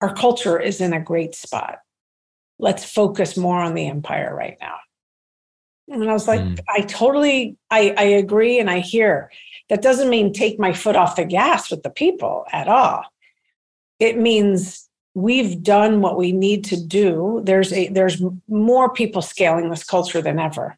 Our 0.00 0.12
culture 0.12 0.58
is 0.58 0.80
in 0.80 0.92
a 0.92 1.00
great 1.00 1.36
spot. 1.36 1.78
Let's 2.58 2.84
focus 2.84 3.36
more 3.36 3.60
on 3.60 3.74
the 3.74 3.86
empire 3.86 4.34
right 4.34 4.56
now. 4.60 4.78
And 5.90 6.08
I 6.08 6.12
was 6.12 6.28
like, 6.28 6.40
mm. 6.40 6.58
I 6.68 6.82
totally, 6.82 7.56
I, 7.70 7.94
I 7.96 8.04
agree 8.04 8.58
and 8.58 8.70
I 8.70 8.78
hear. 8.78 9.30
That 9.68 9.82
doesn't 9.82 10.10
mean 10.10 10.32
take 10.32 10.58
my 10.58 10.72
foot 10.72 10.96
off 10.96 11.16
the 11.16 11.24
gas 11.24 11.70
with 11.70 11.82
the 11.82 11.90
people 11.90 12.44
at 12.52 12.68
all. 12.68 13.04
It 13.98 14.18
means 14.18 14.88
we've 15.14 15.62
done 15.62 16.00
what 16.00 16.16
we 16.16 16.32
need 16.32 16.64
to 16.64 16.76
do. 16.76 17.40
There's 17.44 17.72
a 17.72 17.88
there's 17.88 18.22
more 18.48 18.92
people 18.92 19.22
scaling 19.22 19.70
this 19.70 19.84
culture 19.84 20.22
than 20.22 20.38
ever. 20.38 20.76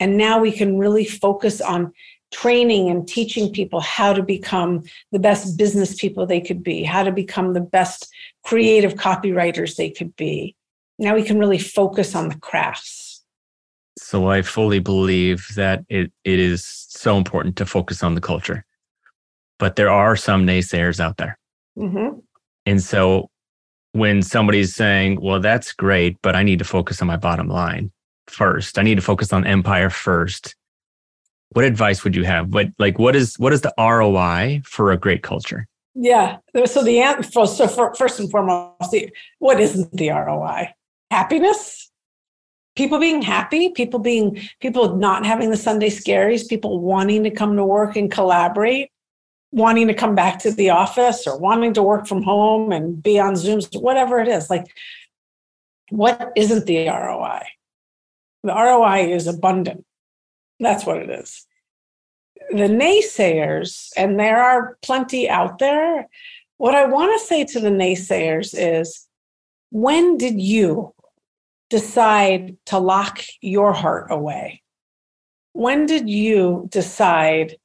And 0.00 0.16
now 0.16 0.40
we 0.40 0.52
can 0.52 0.78
really 0.78 1.04
focus 1.04 1.60
on 1.60 1.92
training 2.32 2.88
and 2.88 3.06
teaching 3.06 3.52
people 3.52 3.80
how 3.80 4.12
to 4.12 4.22
become 4.22 4.82
the 5.12 5.18
best 5.18 5.56
business 5.58 5.94
people 5.94 6.26
they 6.26 6.40
could 6.40 6.62
be, 6.62 6.82
how 6.82 7.02
to 7.02 7.12
become 7.12 7.52
the 7.52 7.60
best 7.60 8.08
creative 8.42 8.94
copywriters 8.94 9.76
they 9.76 9.90
could 9.90 10.16
be. 10.16 10.56
Now 10.98 11.14
we 11.14 11.22
can 11.22 11.38
really 11.38 11.58
focus 11.58 12.14
on 12.14 12.30
the 12.30 12.36
crafts. 12.36 13.01
So 13.98 14.30
I 14.30 14.42
fully 14.42 14.78
believe 14.78 15.46
that 15.54 15.84
it, 15.88 16.12
it 16.24 16.38
is 16.38 16.64
so 16.64 17.16
important 17.16 17.56
to 17.56 17.66
focus 17.66 18.02
on 18.02 18.14
the 18.14 18.20
culture. 18.20 18.64
But 19.58 19.76
there 19.76 19.90
are 19.90 20.16
some 20.16 20.46
naysayers 20.46 20.98
out 20.98 21.18
there. 21.18 21.38
Mm-hmm. 21.78 22.18
And 22.66 22.82
so 22.82 23.30
when 23.92 24.22
somebody's 24.22 24.74
saying, 24.74 25.20
well, 25.20 25.40
that's 25.40 25.72
great, 25.72 26.16
but 26.22 26.34
I 26.34 26.42
need 26.42 26.58
to 26.58 26.64
focus 26.64 27.00
on 27.02 27.08
my 27.08 27.16
bottom 27.16 27.48
line, 27.48 27.92
first. 28.26 28.78
I 28.78 28.82
need 28.82 28.96
to 28.96 29.02
focus 29.02 29.32
on 29.32 29.46
empire 29.46 29.90
first. 29.90 30.56
What 31.50 31.64
advice 31.64 32.02
would 32.02 32.16
you 32.16 32.24
have? 32.24 32.54
What 32.54 32.68
like 32.78 32.98
what 32.98 33.14
is 33.14 33.38
what 33.38 33.52
is 33.52 33.60
the 33.60 33.74
ROI 33.78 34.62
for 34.64 34.90
a 34.90 34.96
great 34.96 35.22
culture? 35.22 35.68
Yeah. 35.94 36.38
So 36.64 36.82
the 36.82 37.00
answer, 37.00 37.46
so 37.46 37.68
for, 37.68 37.94
first 37.94 38.18
and 38.18 38.30
foremost, 38.30 38.90
the, 38.90 39.10
what 39.38 39.60
isn't 39.60 39.92
the 39.92 40.08
ROI? 40.08 40.72
Happiness, 41.10 41.90
people 42.76 42.98
being 42.98 43.22
happy, 43.22 43.70
people 43.70 44.00
being 44.00 44.40
people 44.60 44.96
not 44.96 45.26
having 45.26 45.50
the 45.50 45.56
Sunday 45.56 45.90
scaries, 45.90 46.48
people 46.48 46.80
wanting 46.80 47.24
to 47.24 47.30
come 47.30 47.56
to 47.56 47.64
work 47.64 47.96
and 47.96 48.10
collaborate, 48.10 48.90
wanting 49.50 49.88
to 49.88 49.94
come 49.94 50.14
back 50.14 50.38
to 50.40 50.50
the 50.50 50.70
office 50.70 51.26
or 51.26 51.38
wanting 51.38 51.74
to 51.74 51.82
work 51.82 52.06
from 52.06 52.22
home 52.22 52.72
and 52.72 53.02
be 53.02 53.18
on 53.18 53.34
Zooms, 53.34 53.80
whatever 53.80 54.18
it 54.18 54.28
is. 54.28 54.48
Like, 54.48 54.66
what 55.90 56.32
isn't 56.36 56.66
the 56.66 56.88
ROI? 56.88 57.42
The 58.44 58.54
ROI 58.54 59.12
is 59.12 59.26
abundant. 59.26 59.84
That's 60.58 60.86
what 60.86 60.98
it 60.98 61.10
is. 61.10 61.46
The 62.50 62.68
naysayers, 62.68 63.90
and 63.96 64.18
there 64.18 64.42
are 64.42 64.78
plenty 64.82 65.28
out 65.28 65.58
there, 65.58 66.08
what 66.56 66.74
I 66.74 66.86
want 66.86 67.18
to 67.18 67.26
say 67.26 67.44
to 67.44 67.60
the 67.60 67.70
naysayers 67.70 68.54
is 68.56 69.06
when 69.70 70.16
did 70.16 70.40
you 70.40 70.94
decide 71.72 72.54
to 72.66 72.78
lock 72.78 73.22
your 73.40 73.72
heart 73.72 74.10
away? 74.10 74.62
When 75.54 75.86
did 75.86 76.06
you 76.06 76.68
decide 76.70 77.56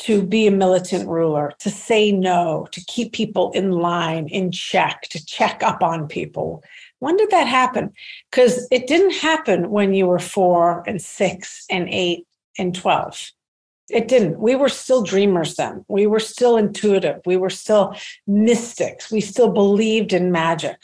to 0.00 0.22
be 0.22 0.46
a 0.46 0.50
militant 0.50 1.08
ruler, 1.08 1.54
to 1.60 1.70
say 1.70 2.12
no, 2.12 2.68
to 2.72 2.84
keep 2.84 3.14
people 3.14 3.52
in 3.52 3.70
line, 3.70 4.28
in 4.28 4.52
check, 4.52 5.06
to 5.12 5.24
check 5.24 5.62
up 5.62 5.82
on 5.82 6.06
people? 6.06 6.62
When 6.98 7.16
did 7.16 7.30
that 7.30 7.46
happen? 7.46 7.90
Because 8.30 8.68
it 8.70 8.86
didn't 8.86 9.14
happen 9.14 9.70
when 9.70 9.94
you 9.94 10.06
were 10.06 10.18
four 10.18 10.84
and 10.86 11.00
six 11.00 11.64
and 11.70 11.88
eight 11.88 12.26
and 12.58 12.74
12. 12.74 13.30
It 13.88 14.08
didn't. 14.08 14.38
We 14.38 14.56
were 14.56 14.68
still 14.68 15.02
dreamers 15.02 15.54
then. 15.54 15.86
We 15.88 16.06
were 16.06 16.20
still 16.20 16.58
intuitive. 16.58 17.22
We 17.24 17.38
were 17.38 17.48
still 17.48 17.96
mystics. 18.26 19.10
We 19.10 19.22
still 19.22 19.50
believed 19.50 20.12
in 20.12 20.30
magic. 20.30 20.76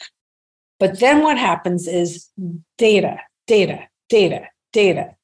But 0.82 0.98
then 0.98 1.22
what 1.22 1.38
happens 1.38 1.86
is 1.86 2.28
data, 2.76 3.20
data, 3.46 3.86
data, 4.08 4.48
data, 4.72 5.14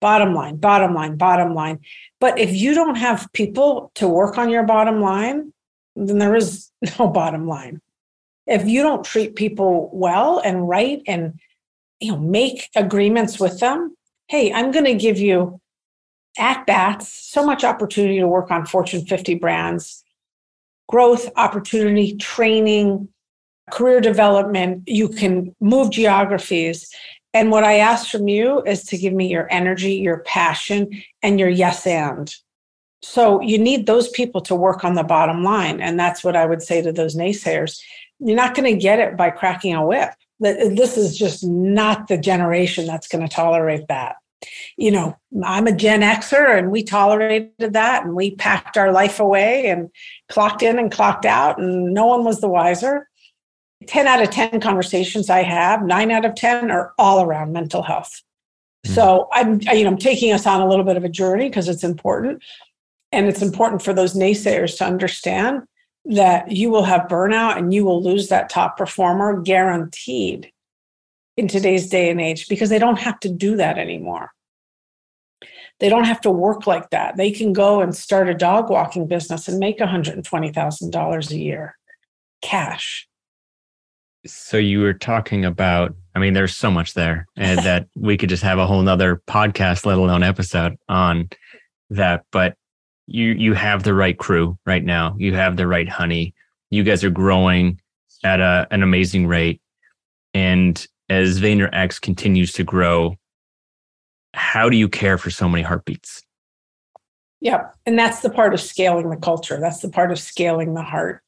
bottom 0.00 0.32
line, 0.32 0.58
bottom 0.58 0.94
line, 0.94 1.16
bottom 1.16 1.56
line. 1.56 1.80
But 2.20 2.38
if 2.38 2.54
you 2.54 2.72
don't 2.72 2.94
have 2.94 3.28
people 3.32 3.90
to 3.96 4.06
work 4.06 4.38
on 4.38 4.48
your 4.48 4.62
bottom 4.62 5.00
line, 5.00 5.52
then 5.96 6.18
there 6.18 6.36
is 6.36 6.70
no 7.00 7.08
bottom 7.08 7.48
line. 7.48 7.80
If 8.46 8.68
you 8.68 8.80
don't 8.84 9.04
treat 9.04 9.34
people 9.34 9.90
well 9.92 10.38
and 10.38 10.68
right 10.68 11.02
and 11.08 11.40
you 11.98 12.12
know 12.12 12.18
make 12.18 12.70
agreements 12.76 13.40
with 13.40 13.58
them, 13.58 13.96
hey, 14.28 14.52
I'm 14.52 14.70
going 14.70 14.84
to 14.84 14.94
give 14.94 15.18
you 15.18 15.60
at 16.38 16.64
bats, 16.64 17.12
so 17.12 17.44
much 17.44 17.64
opportunity 17.64 18.20
to 18.20 18.28
work 18.28 18.52
on 18.52 18.66
Fortune 18.66 19.04
50 19.04 19.34
brands, 19.34 20.04
growth, 20.86 21.28
opportunity, 21.34 22.14
training, 22.14 23.08
career 23.70 24.00
development. 24.00 24.84
You 24.86 25.08
can 25.08 25.54
move 25.60 25.90
geographies. 25.90 26.90
And 27.34 27.50
what 27.50 27.64
I 27.64 27.78
ask 27.78 28.10
from 28.10 28.28
you 28.28 28.62
is 28.62 28.84
to 28.84 28.98
give 28.98 29.12
me 29.12 29.28
your 29.28 29.46
energy, 29.50 29.94
your 29.94 30.20
passion, 30.20 30.90
and 31.22 31.38
your 31.38 31.48
yes 31.48 31.86
and. 31.86 32.34
So 33.02 33.40
you 33.40 33.58
need 33.58 33.86
those 33.86 34.08
people 34.08 34.40
to 34.42 34.54
work 34.54 34.84
on 34.84 34.94
the 34.94 35.04
bottom 35.04 35.44
line. 35.44 35.80
And 35.80 35.98
that's 35.98 36.24
what 36.24 36.36
I 36.36 36.46
would 36.46 36.62
say 36.62 36.82
to 36.82 36.92
those 36.92 37.14
naysayers. 37.14 37.80
You're 38.18 38.36
not 38.36 38.54
going 38.54 38.72
to 38.72 38.80
get 38.80 38.98
it 38.98 39.16
by 39.16 39.30
cracking 39.30 39.74
a 39.74 39.86
whip. 39.86 40.10
This 40.40 40.96
is 40.96 41.16
just 41.16 41.44
not 41.44 42.08
the 42.08 42.18
generation 42.18 42.86
that's 42.86 43.08
going 43.08 43.26
to 43.26 43.32
tolerate 43.32 43.86
that 43.88 44.16
you 44.76 44.90
know, 44.90 45.16
I'm 45.44 45.66
a 45.66 45.72
Gen 45.72 46.02
Xer 46.02 46.58
and 46.58 46.70
we 46.70 46.82
tolerated 46.82 47.72
that 47.72 48.04
and 48.04 48.14
we 48.14 48.34
packed 48.36 48.76
our 48.76 48.92
life 48.92 49.20
away 49.20 49.66
and 49.66 49.90
clocked 50.28 50.62
in 50.62 50.78
and 50.78 50.92
clocked 50.92 51.26
out 51.26 51.58
and 51.58 51.92
no 51.92 52.06
one 52.06 52.24
was 52.24 52.40
the 52.40 52.48
wiser. 52.48 53.07
10 53.86 54.06
out 54.06 54.22
of 54.22 54.30
10 54.30 54.60
conversations 54.60 55.30
I 55.30 55.42
have, 55.42 55.82
nine 55.84 56.10
out 56.10 56.24
of 56.24 56.34
10 56.34 56.70
are 56.70 56.92
all 56.98 57.22
around 57.22 57.52
mental 57.52 57.82
health. 57.82 58.22
Mm-hmm. 58.84 58.94
So 58.94 59.28
I'm, 59.32 59.60
you 59.72 59.84
know, 59.84 59.90
I'm 59.90 59.98
taking 59.98 60.32
us 60.32 60.46
on 60.46 60.60
a 60.60 60.68
little 60.68 60.84
bit 60.84 60.96
of 60.96 61.04
a 61.04 61.08
journey 61.08 61.48
because 61.48 61.68
it's 61.68 61.84
important. 61.84 62.42
And 63.12 63.26
it's 63.26 63.42
important 63.42 63.82
for 63.82 63.94
those 63.94 64.14
naysayers 64.14 64.76
to 64.78 64.84
understand 64.84 65.62
that 66.04 66.50
you 66.50 66.70
will 66.70 66.84
have 66.84 67.08
burnout 67.08 67.56
and 67.56 67.72
you 67.72 67.84
will 67.84 68.02
lose 68.02 68.28
that 68.28 68.50
top 68.50 68.76
performer 68.76 69.40
guaranteed 69.40 70.50
in 71.36 71.48
today's 71.48 71.88
day 71.88 72.10
and 72.10 72.20
age 72.20 72.48
because 72.48 72.68
they 72.68 72.78
don't 72.78 72.98
have 72.98 73.20
to 73.20 73.28
do 73.28 73.56
that 73.56 73.78
anymore. 73.78 74.32
They 75.80 75.88
don't 75.88 76.04
have 76.04 76.20
to 76.22 76.30
work 76.30 76.66
like 76.66 76.90
that. 76.90 77.16
They 77.16 77.30
can 77.30 77.52
go 77.52 77.80
and 77.80 77.94
start 77.94 78.28
a 78.28 78.34
dog 78.34 78.68
walking 78.68 79.06
business 79.06 79.46
and 79.46 79.58
make 79.58 79.78
$120,000 79.78 81.30
a 81.30 81.38
year 81.38 81.78
cash. 82.42 83.08
So 84.28 84.56
you 84.56 84.80
were 84.80 84.94
talking 84.94 85.44
about, 85.44 85.94
I 86.14 86.18
mean, 86.18 86.34
there's 86.34 86.56
so 86.56 86.70
much 86.70 86.94
there 86.94 87.26
and 87.36 87.58
that 87.60 87.86
we 87.96 88.16
could 88.16 88.28
just 88.28 88.42
have 88.42 88.58
a 88.58 88.66
whole 88.66 88.82
nother 88.82 89.22
podcast, 89.26 89.86
let 89.86 89.98
alone 89.98 90.22
episode 90.22 90.76
on 90.88 91.28
that. 91.90 92.24
But 92.30 92.54
you 93.06 93.32
you 93.32 93.54
have 93.54 93.84
the 93.84 93.94
right 93.94 94.18
crew 94.18 94.58
right 94.66 94.84
now. 94.84 95.16
You 95.18 95.34
have 95.34 95.56
the 95.56 95.66
right 95.66 95.88
honey. 95.88 96.34
You 96.70 96.82
guys 96.82 97.02
are 97.02 97.10
growing 97.10 97.80
at 98.24 98.40
a, 98.40 98.66
an 98.70 98.82
amazing 98.82 99.26
rate. 99.26 99.60
And 100.34 100.86
as 101.08 101.40
VaynerX 101.40 102.00
continues 102.00 102.52
to 102.52 102.64
grow, 102.64 103.16
how 104.34 104.68
do 104.68 104.76
you 104.76 104.88
care 104.88 105.16
for 105.16 105.30
so 105.30 105.48
many 105.48 105.62
heartbeats? 105.62 106.22
Yeah. 107.40 107.68
And 107.86 107.98
that's 107.98 108.20
the 108.20 108.30
part 108.30 108.52
of 108.52 108.60
scaling 108.60 109.10
the 109.10 109.16
culture. 109.16 109.58
That's 109.60 109.80
the 109.80 109.88
part 109.88 110.10
of 110.10 110.18
scaling 110.18 110.74
the 110.74 110.82
heart. 110.82 111.22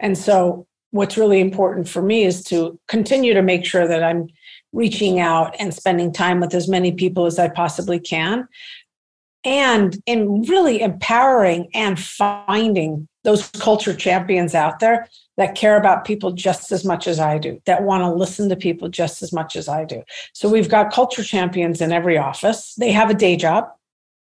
And 0.00 0.16
so, 0.16 0.66
what's 0.90 1.16
really 1.16 1.40
important 1.40 1.88
for 1.88 2.02
me 2.02 2.24
is 2.24 2.42
to 2.44 2.78
continue 2.88 3.34
to 3.34 3.42
make 3.42 3.64
sure 3.64 3.86
that 3.86 4.02
I'm 4.02 4.28
reaching 4.72 5.20
out 5.20 5.54
and 5.58 5.72
spending 5.72 6.12
time 6.12 6.40
with 6.40 6.54
as 6.54 6.68
many 6.68 6.92
people 6.92 7.26
as 7.26 7.38
I 7.38 7.48
possibly 7.48 7.98
can. 7.98 8.48
And 9.44 9.96
in 10.06 10.42
really 10.42 10.80
empowering 10.80 11.68
and 11.72 11.98
finding 12.00 13.06
those 13.22 13.48
culture 13.50 13.94
champions 13.94 14.54
out 14.54 14.80
there 14.80 15.08
that 15.36 15.54
care 15.54 15.76
about 15.76 16.04
people 16.04 16.32
just 16.32 16.72
as 16.72 16.84
much 16.84 17.06
as 17.06 17.20
I 17.20 17.38
do, 17.38 17.60
that 17.64 17.82
want 17.82 18.02
to 18.02 18.10
listen 18.10 18.48
to 18.48 18.56
people 18.56 18.88
just 18.88 19.22
as 19.22 19.32
much 19.32 19.54
as 19.54 19.68
I 19.68 19.84
do. 19.84 20.02
So 20.32 20.48
we've 20.48 20.68
got 20.68 20.92
culture 20.92 21.22
champions 21.22 21.80
in 21.80 21.92
every 21.92 22.18
office. 22.18 22.74
They 22.74 22.90
have 22.92 23.08
a 23.08 23.14
day 23.14 23.36
job. 23.36 23.68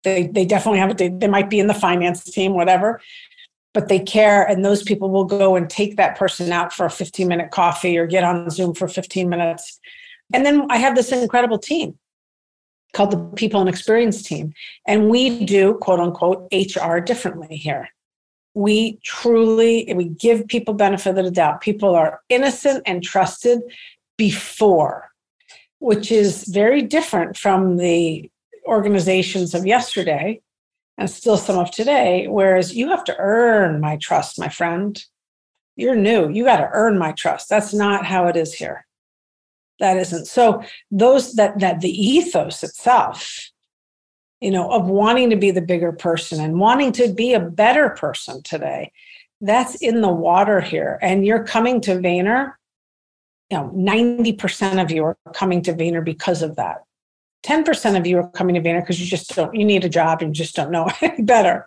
They, 0.03 0.27
they 0.27 0.45
definitely 0.45 0.81
have 0.81 0.91
a 0.91 0.95
day. 0.95 1.09
They 1.09 1.29
might 1.29 1.49
be 1.49 1.61
in 1.61 1.67
the 1.69 1.75
finance 1.75 2.25
team, 2.25 2.55
whatever, 2.55 3.01
but 3.75 3.89
they 3.89 3.99
care. 3.99 4.45
And 4.45 4.65
those 4.65 4.83
people 4.83 5.11
will 5.11 5.25
go 5.25 5.57
and 5.57 5.69
take 5.69 5.97
that 5.97 6.17
person 6.17 6.51
out 6.53 6.73
for 6.73 6.87
a 6.87 6.91
15 6.91 7.29
minute 7.29 7.51
coffee 7.51 7.99
or 7.99 8.07
get 8.07 8.25
on 8.25 8.49
Zoom 8.49 8.73
for 8.73 8.89
15 8.89 9.29
minutes. 9.29 9.79
And 10.33 10.47
then 10.47 10.67
I 10.71 10.79
have 10.79 10.95
this 10.95 11.13
incredible 11.13 11.59
team 11.59 11.99
called 12.95 13.11
the 13.11 13.19
People 13.37 13.61
and 13.61 13.69
Experience 13.69 14.23
Team. 14.23 14.55
And 14.87 15.11
we 15.11 15.45
do 15.45 15.75
quote 15.75 16.01
unquote 16.01 16.49
HR 16.53 16.99
differently 17.01 17.57
here 17.57 17.89
we 18.55 18.99
truly 19.03 19.93
we 19.95 20.05
give 20.05 20.47
people 20.47 20.75
benefit 20.75 21.19
of 21.19 21.25
the 21.25 21.31
doubt 21.31 21.61
people 21.61 21.95
are 21.95 22.21
innocent 22.29 22.83
and 22.87 23.03
trusted 23.03 23.61
before 24.17 25.11
which 25.81 26.11
is 26.11 26.45
very 26.45 26.81
different 26.81 27.37
from 27.37 27.77
the 27.77 28.31
organizations 28.67 29.55
of 29.55 29.67
yesterday 29.67 30.41
and 30.99 31.11
still 31.11 31.37
some 31.37 31.59
of 31.59 31.71
today 31.71 32.27
whereas 32.29 32.75
you 32.75 32.89
have 32.89 33.05
to 33.05 33.17
earn 33.19 33.81
my 33.81 33.97
trust 33.97 34.39
my 34.39 34.49
friend 34.49 35.05
you're 35.77 35.95
new 35.95 36.29
you 36.29 36.45
got 36.45 36.59
to 36.59 36.71
earn 36.73 36.99
my 36.99 37.13
trust 37.13 37.49
that's 37.49 37.75
not 37.75 38.07
how 38.07 38.27
it 38.27 38.37
is 38.37 38.55
here 38.55 38.87
that 39.81 39.97
isn't 39.97 40.27
so 40.27 40.63
those 40.91 41.35
that 41.35 41.59
that 41.59 41.81
the 41.81 41.91
ethos 41.91 42.63
itself 42.63 43.51
you 44.45 44.51
know, 44.51 44.71
of 44.71 44.89
wanting 44.89 45.31
to 45.31 45.37
be 45.37 45.51
the 45.51 45.63
bigger 45.63 45.91
person 45.91 46.39
and 46.39 46.61
wanting 46.61 46.93
to 46.93 47.11
be 47.15 47.33
a 47.33 47.41
better 47.41 47.89
person 47.89 48.43
today. 48.43 48.93
That's 49.41 49.77
in 49.77 50.03
the 50.03 50.13
water 50.13 50.61
here. 50.61 50.99
And 51.01 51.25
you're 51.25 51.45
coming 51.45 51.81
to 51.81 51.93
Vayner, 51.93 52.53
you 53.49 53.57
know, 53.57 53.71
90% 53.75 54.83
of 54.83 54.91
you 54.91 55.05
are 55.05 55.17
coming 55.33 55.63
to 55.63 55.73
Vayner 55.73 56.05
because 56.05 56.43
of 56.43 56.57
that. 56.57 56.83
10% 57.45 57.97
of 57.97 58.07
you 58.07 58.19
are 58.19 58.31
coming 58.31 58.55
to 58.55 58.61
Vayner 58.61 58.81
because 58.81 59.01
you 59.01 59.07
just 59.07 59.35
don't, 59.35 59.55
you 59.55 59.65
need 59.65 59.85
a 59.85 59.89
job 59.89 60.23
and 60.23 60.37
you 60.37 60.45
just 60.45 60.57
don't 60.57 60.71
know 60.71 60.89
any 61.01 61.23
better, 61.23 61.67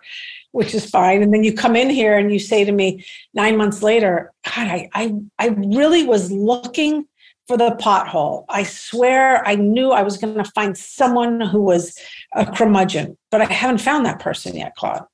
which 0.52 0.74
is 0.74 0.88
fine. 0.88 1.22
And 1.22 1.32
then 1.32 1.44
you 1.44 1.52
come 1.52 1.76
in 1.76 1.88
here 1.90 2.18
and 2.18 2.32
you 2.32 2.38
say 2.38 2.64
to 2.64 2.72
me 2.72 3.04
nine 3.34 3.56
months 3.56 3.82
later, 3.82 4.32
God, 4.44 4.68
I, 4.68 4.88
I, 4.94 5.14
I 5.38 5.48
really 5.48 6.04
was 6.04 6.32
looking 6.32 7.06
for 7.48 7.56
the 7.56 7.70
pothole. 7.80 8.44
I 8.50 8.62
swear 8.62 9.46
I 9.46 9.54
knew 9.54 9.90
I 9.90 10.02
was 10.02 10.18
going 10.18 10.34
to 10.34 10.44
find 10.44 10.76
someone 10.76 11.40
who 11.40 11.62
was 11.62 11.98
a 12.34 12.44
curmudgeon, 12.44 13.16
but 13.30 13.40
I 13.40 13.46
haven't 13.46 13.78
found 13.78 14.04
that 14.04 14.20
person 14.20 14.54
yet, 14.54 14.76
Claude. 14.76 15.04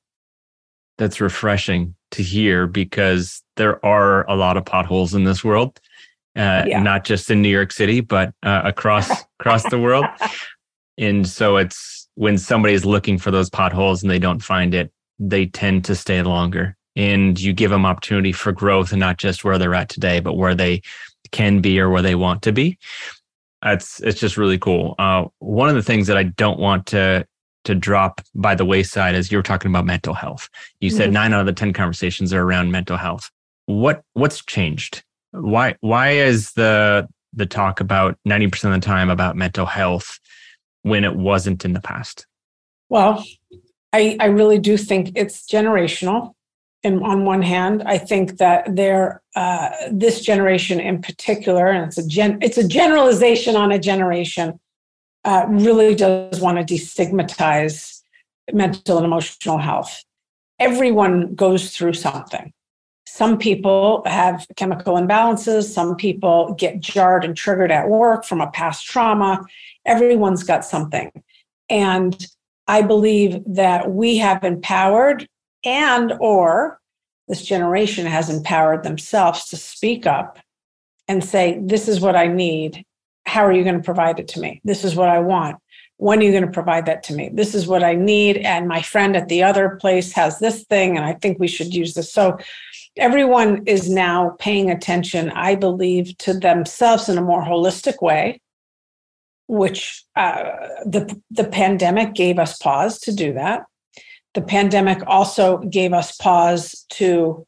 That's 0.97 1.21
refreshing 1.21 1.95
to 2.11 2.23
hear 2.23 2.67
because 2.67 3.41
there 3.55 3.83
are 3.85 4.29
a 4.29 4.35
lot 4.35 4.57
of 4.57 4.65
potholes 4.65 5.13
in 5.13 5.23
this 5.23 5.43
world, 5.43 5.79
uh, 6.35 6.63
yeah. 6.67 6.81
not 6.81 7.05
just 7.05 7.31
in 7.31 7.41
New 7.41 7.49
York 7.49 7.71
City, 7.71 8.01
but 8.01 8.33
uh, 8.43 8.61
across 8.65 9.09
across 9.39 9.69
the 9.69 9.79
world. 9.79 10.05
And 10.97 11.27
so 11.27 11.57
it's 11.57 12.07
when 12.15 12.37
somebody 12.37 12.73
is 12.73 12.85
looking 12.85 13.17
for 13.17 13.31
those 13.31 13.49
potholes 13.49 14.01
and 14.01 14.09
they 14.09 14.19
don't 14.19 14.41
find 14.41 14.73
it, 14.73 14.91
they 15.19 15.45
tend 15.45 15.85
to 15.85 15.95
stay 15.95 16.21
longer. 16.21 16.75
And 16.95 17.39
you 17.39 17.51
give 17.51 17.71
them 17.71 17.85
opportunity 17.85 18.31
for 18.31 18.53
growth 18.53 18.91
and 18.91 18.99
not 18.99 19.17
just 19.17 19.43
where 19.43 19.57
they're 19.57 19.75
at 19.75 19.89
today, 19.89 20.21
but 20.21 20.37
where 20.37 20.55
they 20.55 20.81
can 21.31 21.59
be 21.59 21.79
or 21.79 21.89
where 21.89 22.01
they 22.01 22.15
want 22.15 22.41
to 22.43 22.53
be. 22.53 22.77
It's 23.63 23.99
it's 24.01 24.19
just 24.19 24.37
really 24.37 24.57
cool. 24.57 24.95
Uh, 24.97 25.25
one 25.39 25.69
of 25.69 25.75
the 25.75 25.83
things 25.83 26.07
that 26.07 26.17
I 26.17 26.23
don't 26.23 26.59
want 26.59 26.85
to 26.87 27.25
to 27.65 27.75
drop 27.75 28.21
by 28.35 28.55
the 28.55 28.63
wayside 28.63 29.15
is 29.15 29.31
you 29.31 29.37
were 29.37 29.43
talking 29.43 29.71
about 29.71 29.85
mental 29.85 30.13
health. 30.13 30.49
You 30.79 30.89
said 30.89 31.07
mm-hmm. 31.07 31.13
nine 31.13 31.33
out 31.33 31.41
of 31.41 31.45
the 31.47 31.53
ten 31.53 31.73
conversations 31.73 32.31
are 32.31 32.41
around 32.41 32.71
mental 32.71 32.95
health. 32.95 33.29
What 33.65 34.03
what's 34.13 34.43
changed? 34.45 35.03
Why 35.31 35.75
why 35.81 36.11
is 36.11 36.53
the 36.53 37.09
the 37.33 37.45
talk 37.45 37.81
about 37.81 38.17
ninety 38.23 38.47
percent 38.47 38.73
of 38.73 38.81
the 38.81 38.85
time 38.85 39.09
about 39.09 39.35
mental 39.35 39.65
health 39.65 40.19
when 40.85 41.03
it 41.03 41.15
wasn't 41.15 41.65
in 41.65 41.73
the 41.73 41.81
past? 41.81 42.27
Well, 42.89 43.25
I 43.91 44.15
I 44.19 44.27
really 44.27 44.59
do 44.59 44.77
think 44.77 45.11
it's 45.15 45.47
generational 45.47 46.35
And 46.85 47.01
on 47.03 47.25
one 47.25 47.41
hand. 47.41 47.81
I 47.87 47.97
think 47.97 48.37
that 48.37 48.75
they're 48.75 49.21
uh, 49.35 49.69
this 49.91 50.21
generation 50.21 50.79
in 50.79 51.01
particular, 51.01 51.67
and 51.67 51.83
it's 51.87 51.97
a 51.97 52.07
gen, 52.07 52.37
it's 52.41 52.59
a 52.59 52.67
generalization 52.67 53.55
on 53.55 53.71
a 53.71 53.79
generation, 53.79 54.59
uh, 55.23 55.45
really 55.49 55.95
does 55.95 56.39
want 56.39 56.59
to 56.59 56.73
destigmatize 56.73 58.01
mental 58.53 58.97
and 58.97 59.05
emotional 59.05 59.57
health. 59.57 60.03
Everyone 60.59 61.33
goes 61.33 61.75
through 61.75 61.93
something. 61.93 62.53
Some 63.15 63.37
people 63.37 64.03
have 64.05 64.45
chemical 64.57 64.95
imbalances. 64.95 65.69
Some 65.69 65.95
people 65.95 66.53
get 66.59 66.81
jarred 66.81 67.23
and 67.23 67.33
triggered 67.33 67.71
at 67.71 67.87
work 67.87 68.25
from 68.25 68.41
a 68.41 68.51
past 68.51 68.85
trauma. 68.85 69.41
Everyone's 69.85 70.43
got 70.43 70.65
something. 70.65 71.09
And 71.69 72.27
I 72.67 72.81
believe 72.81 73.41
that 73.47 73.89
we 73.89 74.17
have 74.17 74.43
empowered 74.43 75.29
and 75.63 76.11
or 76.19 76.81
this 77.29 77.41
generation 77.41 78.05
has 78.05 78.29
empowered 78.29 78.83
themselves 78.83 79.45
to 79.45 79.55
speak 79.55 80.05
up 80.05 80.37
and 81.07 81.23
say 81.23 81.59
this 81.63 81.87
is 81.87 82.01
what 82.01 82.15
i 82.15 82.27
need 82.27 82.83
how 83.25 83.45
are 83.45 83.51
you 83.51 83.63
going 83.63 83.77
to 83.77 83.83
provide 83.83 84.19
it 84.19 84.27
to 84.27 84.39
me 84.39 84.61
this 84.63 84.83
is 84.83 84.95
what 84.95 85.09
i 85.09 85.19
want 85.19 85.57
when 85.97 86.19
are 86.19 86.23
you 86.23 86.31
going 86.31 86.45
to 86.45 86.51
provide 86.51 86.85
that 86.85 87.03
to 87.03 87.13
me 87.13 87.29
this 87.33 87.55
is 87.55 87.67
what 87.67 87.83
i 87.83 87.95
need 87.95 88.37
and 88.37 88.67
my 88.67 88.81
friend 88.81 89.15
at 89.15 89.27
the 89.27 89.41
other 89.41 89.77
place 89.81 90.11
has 90.13 90.39
this 90.39 90.63
thing 90.65 90.97
and 90.97 91.05
i 91.05 91.13
think 91.13 91.39
we 91.39 91.47
should 91.47 91.73
use 91.73 91.93
this 91.93 92.11
so 92.11 92.37
everyone 92.97 93.63
is 93.65 93.89
now 93.89 94.35
paying 94.39 94.69
attention 94.71 95.29
i 95.31 95.55
believe 95.55 96.17
to 96.17 96.33
themselves 96.33 97.09
in 97.09 97.17
a 97.17 97.21
more 97.21 97.43
holistic 97.43 98.01
way 98.01 98.39
which 99.47 100.03
uh, 100.15 100.51
the 100.85 101.21
the 101.29 101.43
pandemic 101.43 102.13
gave 102.13 102.39
us 102.39 102.57
pause 102.57 102.99
to 102.99 103.13
do 103.13 103.33
that 103.33 103.63
the 104.35 104.41
pandemic 104.41 104.99
also 105.07 105.59
gave 105.59 105.93
us 105.93 106.15
pause 106.17 106.85
to 106.89 107.45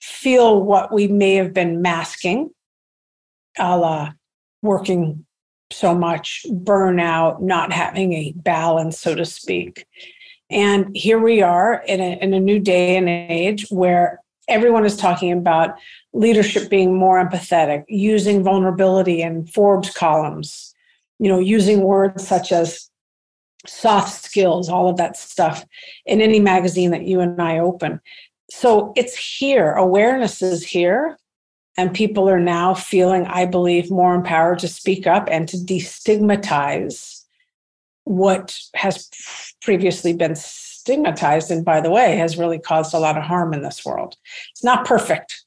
feel 0.00 0.62
what 0.62 0.92
we 0.92 1.08
may 1.08 1.34
have 1.34 1.52
been 1.52 1.82
masking, 1.82 2.50
a 3.58 3.76
la 3.76 4.12
working 4.62 5.24
so 5.72 5.94
much, 5.94 6.44
burnout, 6.48 7.40
not 7.40 7.72
having 7.72 8.12
a 8.12 8.32
balance, 8.36 8.98
so 8.98 9.14
to 9.14 9.24
speak. 9.24 9.86
And 10.50 10.94
here 10.94 11.18
we 11.18 11.42
are 11.42 11.82
in 11.86 12.00
a, 12.00 12.18
in 12.20 12.34
a 12.34 12.40
new 12.40 12.58
day 12.58 12.96
and 12.96 13.08
age 13.08 13.66
where 13.70 14.20
everyone 14.50 14.84
is 14.84 14.96
talking 14.96 15.32
about 15.32 15.76
leadership 16.12 16.68
being 16.68 16.94
more 16.94 17.24
empathetic, 17.24 17.84
using 17.88 18.42
vulnerability 18.42 19.22
in 19.22 19.46
Forbes 19.46 19.90
columns, 19.90 20.74
you 21.18 21.28
know, 21.28 21.38
using 21.38 21.82
words 21.82 22.26
such 22.26 22.52
as 22.52 22.90
soft 23.66 24.24
skills, 24.24 24.68
all 24.68 24.88
of 24.88 24.96
that 24.96 25.16
stuff 25.16 25.64
in 26.06 26.20
any 26.20 26.40
magazine 26.40 26.90
that 26.90 27.06
you 27.06 27.20
and 27.20 27.40
I 27.40 27.58
open. 27.58 28.00
So 28.50 28.92
it's 28.96 29.16
here, 29.16 29.72
awareness 29.72 30.42
is 30.42 30.64
here. 30.64 31.16
And 31.76 31.94
people 31.94 32.28
are 32.28 32.40
now 32.40 32.74
feeling, 32.74 33.24
I 33.26 33.46
believe, 33.46 33.90
more 33.90 34.14
empowered 34.14 34.58
to 34.58 34.68
speak 34.68 35.06
up 35.06 35.28
and 35.30 35.48
to 35.48 35.56
destigmatize 35.56 37.22
what 38.04 38.58
has 38.74 39.08
previously 39.62 40.12
been 40.12 40.34
stigmatized. 40.90 41.50
And 41.52 41.64
by 41.64 41.80
the 41.80 41.90
way, 41.90 42.16
has 42.16 42.36
really 42.36 42.58
caused 42.58 42.92
a 42.92 42.98
lot 42.98 43.16
of 43.16 43.22
harm 43.22 43.54
in 43.54 43.62
this 43.62 43.84
world. 43.84 44.16
It's 44.50 44.64
not 44.64 44.84
perfect, 44.84 45.44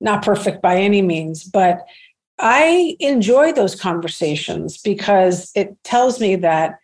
not 0.00 0.24
perfect 0.24 0.62
by 0.62 0.76
any 0.76 1.02
means, 1.02 1.42
but 1.42 1.80
I 2.38 2.96
enjoy 3.00 3.52
those 3.52 3.74
conversations 3.74 4.78
because 4.78 5.50
it 5.56 5.76
tells 5.82 6.20
me 6.20 6.36
that 6.36 6.78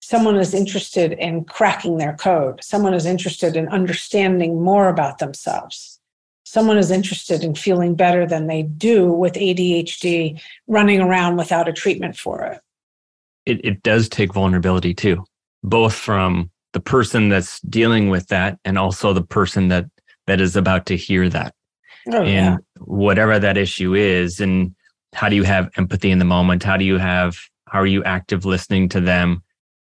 someone 0.00 0.36
is 0.36 0.52
interested 0.52 1.12
in 1.12 1.44
cracking 1.44 1.98
their 1.98 2.14
code, 2.16 2.62
someone 2.62 2.92
is 2.94 3.06
interested 3.06 3.56
in 3.56 3.68
understanding 3.68 4.60
more 4.60 4.88
about 4.88 5.18
themselves, 5.18 6.00
someone 6.44 6.76
is 6.76 6.90
interested 6.90 7.44
in 7.44 7.54
feeling 7.54 7.94
better 7.94 8.26
than 8.26 8.48
they 8.48 8.62
do 8.62 9.12
with 9.12 9.34
ADHD 9.34 10.40
running 10.66 11.00
around 11.00 11.36
without 11.36 11.68
a 11.68 11.72
treatment 11.72 12.16
for 12.16 12.42
it. 12.42 12.60
It, 13.46 13.64
it 13.64 13.82
does 13.82 14.08
take 14.08 14.32
vulnerability 14.32 14.94
too, 14.94 15.24
both 15.62 15.94
from 15.94 16.50
the 16.74 16.80
person 16.80 17.30
that's 17.30 17.60
dealing 17.62 18.10
with 18.10 18.28
that 18.28 18.58
and 18.64 18.78
also 18.78 19.12
the 19.12 19.22
person 19.22 19.68
that 19.68 19.86
that 20.26 20.40
is 20.40 20.56
about 20.56 20.86
to 20.86 20.96
hear 20.96 21.28
that. 21.30 21.54
Oh, 22.12 22.22
and 22.22 22.26
yeah. 22.26 22.56
whatever 22.78 23.38
that 23.38 23.56
issue 23.56 23.94
is, 23.94 24.40
and 24.40 24.74
how 25.14 25.30
do 25.30 25.36
you 25.36 25.44
have 25.44 25.70
empathy 25.78 26.10
in 26.10 26.18
the 26.18 26.24
moment? 26.26 26.62
How 26.62 26.76
do 26.76 26.84
you 26.84 26.98
have 26.98 27.38
how 27.66 27.80
are 27.80 27.86
you 27.86 28.04
active 28.04 28.44
listening 28.44 28.90
to 28.90 29.00
them? 29.00 29.42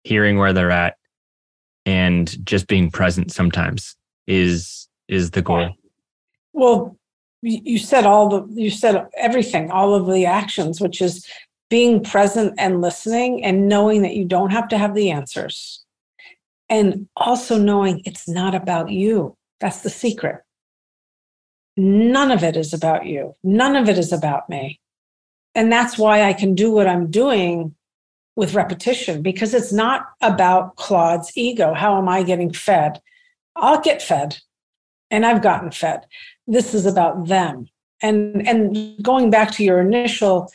hearing 0.08 0.38
where 0.38 0.52
they're 0.52 0.70
at 0.70 0.96
and 1.84 2.44
just 2.44 2.66
being 2.66 2.90
present 2.90 3.30
sometimes 3.30 3.94
is 4.26 4.88
is 5.08 5.30
the 5.30 5.42
goal 5.42 5.70
well 6.52 6.96
you 7.42 7.78
said 7.78 8.04
all 8.04 8.28
the 8.28 8.60
you 8.60 8.70
said 8.70 9.06
everything 9.16 9.70
all 9.70 9.94
of 9.94 10.06
the 10.12 10.26
actions 10.26 10.80
which 10.80 11.00
is 11.00 11.26
being 11.70 12.02
present 12.02 12.54
and 12.58 12.80
listening 12.80 13.44
and 13.44 13.68
knowing 13.68 14.02
that 14.02 14.14
you 14.14 14.24
don't 14.24 14.50
have 14.50 14.66
to 14.66 14.78
have 14.78 14.94
the 14.94 15.10
answers 15.10 15.84
and 16.70 17.08
also 17.16 17.58
knowing 17.58 18.02
it's 18.04 18.28
not 18.28 18.54
about 18.54 18.90
you 18.90 19.36
that's 19.60 19.82
the 19.82 19.90
secret 19.90 20.42
none 21.76 22.30
of 22.30 22.42
it 22.42 22.56
is 22.56 22.72
about 22.72 23.06
you 23.06 23.34
none 23.42 23.76
of 23.76 23.88
it 23.88 23.98
is 23.98 24.12
about 24.12 24.48
me 24.48 24.80
and 25.54 25.72
that's 25.72 25.96
why 25.98 26.22
i 26.22 26.32
can 26.32 26.54
do 26.54 26.70
what 26.70 26.86
i'm 26.86 27.10
doing 27.10 27.74
with 28.38 28.54
repetition 28.54 29.20
because 29.20 29.52
it's 29.52 29.72
not 29.72 30.10
about 30.20 30.76
Claude's 30.76 31.32
ego. 31.34 31.74
How 31.74 31.98
am 31.98 32.08
I 32.08 32.22
getting 32.22 32.52
fed? 32.52 33.02
I'll 33.56 33.80
get 33.80 34.00
fed, 34.00 34.38
and 35.10 35.26
I've 35.26 35.42
gotten 35.42 35.72
fed. 35.72 36.06
This 36.46 36.72
is 36.72 36.86
about 36.86 37.26
them. 37.26 37.66
And 38.00 38.46
and 38.46 39.02
going 39.02 39.30
back 39.30 39.50
to 39.54 39.64
your 39.64 39.80
initial 39.80 40.52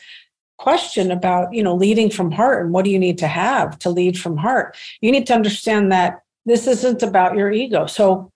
question 0.58 1.10
about 1.10 1.52
you 1.52 1.62
know 1.62 1.74
leading 1.74 2.10
from 2.10 2.30
heart 2.30 2.64
and 2.64 2.72
what 2.72 2.84
do 2.84 2.90
you 2.90 2.98
need 2.98 3.18
to 3.18 3.26
have 3.26 3.78
to 3.78 3.90
lead 3.90 4.18
from 4.18 4.36
heart 4.36 4.76
you 5.00 5.10
need 5.10 5.26
to 5.26 5.34
understand 5.34 5.90
that 5.90 6.22
this 6.46 6.66
isn't 6.66 7.02
about 7.02 7.36
your 7.36 7.50
ego 7.50 7.86
so 7.86 8.30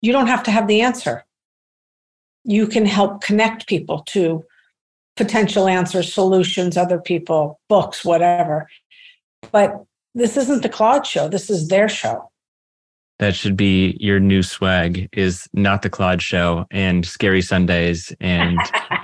you 0.00 0.12
don't 0.12 0.26
have 0.26 0.42
to 0.42 0.50
have 0.50 0.66
the 0.66 0.80
answer 0.80 1.24
you 2.44 2.66
can 2.66 2.84
help 2.84 3.22
connect 3.22 3.66
people 3.66 4.00
to 4.00 4.44
potential 5.16 5.66
answers 5.66 6.12
solutions 6.12 6.76
other 6.76 7.00
people 7.00 7.58
books 7.68 8.04
whatever 8.04 8.68
but 9.50 9.84
this 10.14 10.36
isn't 10.36 10.62
the 10.62 10.68
Claude 10.68 11.06
show. 11.06 11.28
This 11.28 11.48
is 11.50 11.68
their 11.68 11.88
show. 11.88 12.28
That 13.18 13.34
should 13.34 13.56
be 13.56 13.96
your 14.00 14.20
new 14.20 14.42
swag 14.42 15.08
is 15.12 15.48
not 15.52 15.82
the 15.82 15.90
Claude 15.90 16.20
show 16.20 16.66
and 16.70 17.06
scary 17.06 17.40
Sundays. 17.40 18.14
And 18.20 18.58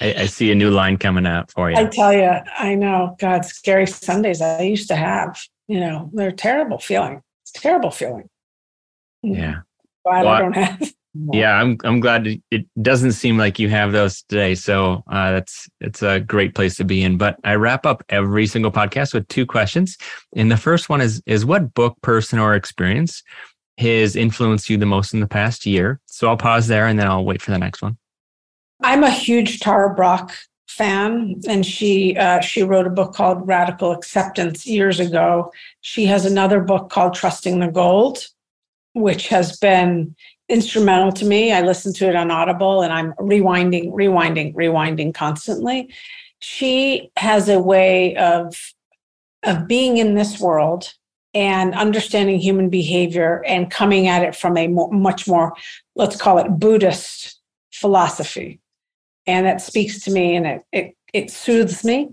I, 0.00 0.14
I, 0.18 0.26
see 0.26 0.50
a 0.50 0.54
new 0.54 0.70
line 0.70 0.96
coming 0.96 1.26
out 1.26 1.50
for 1.50 1.70
you. 1.70 1.76
I 1.76 1.84
tell 1.84 2.12
you, 2.12 2.30
I 2.58 2.74
know. 2.74 3.16
God, 3.18 3.44
scary 3.44 3.86
Sundays 3.86 4.40
I 4.40 4.62
used 4.62 4.88
to 4.88 4.96
have, 4.96 5.40
you 5.68 5.80
know, 5.80 6.10
they're 6.12 6.32
terrible 6.32 6.78
feeling. 6.78 7.22
It's 7.42 7.52
terrible 7.52 7.90
feeling. 7.90 8.28
Yeah. 9.22 9.60
Glad 10.04 10.24
well, 10.24 10.34
I 10.34 10.38
don't 10.40 10.56
have. 10.56 10.92
Yeah, 11.32 11.60
I'm 11.60 11.76
I'm 11.82 11.98
glad 11.98 12.40
it 12.52 12.66
doesn't 12.80 13.12
seem 13.12 13.36
like 13.36 13.58
you 13.58 13.68
have 13.68 13.90
those 13.90 14.22
today. 14.22 14.54
So 14.54 15.02
uh, 15.10 15.32
that's 15.32 15.68
it's 15.80 16.02
a 16.02 16.20
great 16.20 16.54
place 16.54 16.76
to 16.76 16.84
be 16.84 17.02
in. 17.02 17.18
But 17.18 17.36
I 17.42 17.56
wrap 17.56 17.84
up 17.84 18.04
every 18.10 18.46
single 18.46 18.70
podcast 18.70 19.12
with 19.12 19.26
two 19.26 19.44
questions, 19.44 19.98
and 20.36 20.52
the 20.52 20.56
first 20.56 20.88
one 20.88 21.00
is 21.00 21.20
is 21.26 21.44
what 21.44 21.74
book, 21.74 21.96
person, 22.02 22.38
or 22.38 22.54
experience 22.54 23.24
has 23.78 24.14
influenced 24.14 24.70
you 24.70 24.76
the 24.76 24.86
most 24.86 25.12
in 25.12 25.18
the 25.18 25.26
past 25.26 25.66
year? 25.66 26.00
So 26.06 26.28
I'll 26.28 26.36
pause 26.36 26.68
there, 26.68 26.86
and 26.86 26.96
then 26.96 27.08
I'll 27.08 27.24
wait 27.24 27.42
for 27.42 27.50
the 27.50 27.58
next 27.58 27.82
one. 27.82 27.98
I'm 28.82 29.04
a 29.04 29.10
huge 29.10 29.60
Tara 29.60 29.94
Brach 29.94 30.32
fan, 30.68 31.40
and 31.46 31.66
she 31.66 32.16
uh, 32.16 32.40
she 32.40 32.62
wrote 32.62 32.86
a 32.86 32.90
book 32.90 33.14
called 33.14 33.46
Radical 33.46 33.92
Acceptance 33.92 34.66
years 34.66 35.00
ago. 35.00 35.52
She 35.82 36.06
has 36.06 36.24
another 36.24 36.60
book 36.60 36.90
called 36.90 37.14
Trusting 37.14 37.60
the 37.60 37.68
Gold, 37.68 38.26
which 38.94 39.28
has 39.28 39.58
been 39.58 40.14
instrumental 40.48 41.12
to 41.12 41.24
me. 41.24 41.52
I 41.52 41.60
listen 41.60 41.92
to 41.94 42.08
it 42.08 42.16
on 42.16 42.30
Audible 42.30 42.82
and 42.82 42.92
I'm 42.92 43.12
rewinding, 43.14 43.92
rewinding, 43.92 44.54
rewinding 44.54 45.14
constantly. 45.14 45.92
She 46.40 47.10
has 47.16 47.48
a 47.48 47.60
way 47.60 48.16
of 48.16 48.56
of 49.42 49.68
being 49.68 49.98
in 49.98 50.14
this 50.14 50.40
world 50.40 50.92
and 51.32 51.74
understanding 51.74 52.38
human 52.38 52.68
behavior 52.68 53.42
and 53.46 53.70
coming 53.70 54.08
at 54.08 54.22
it 54.22 54.34
from 54.34 54.56
a 54.56 54.66
much 54.68 55.28
more 55.28 55.54
let's 55.94 56.16
call 56.16 56.38
it 56.38 56.58
Buddhist 56.58 57.40
philosophy. 57.72 58.60
And 59.26 59.46
it 59.46 59.60
speaks 59.60 60.00
to 60.04 60.10
me 60.10 60.36
and 60.36 60.46
it 60.46 60.62
it, 60.72 60.96
it 61.12 61.30
soothes 61.30 61.84
me. 61.84 62.10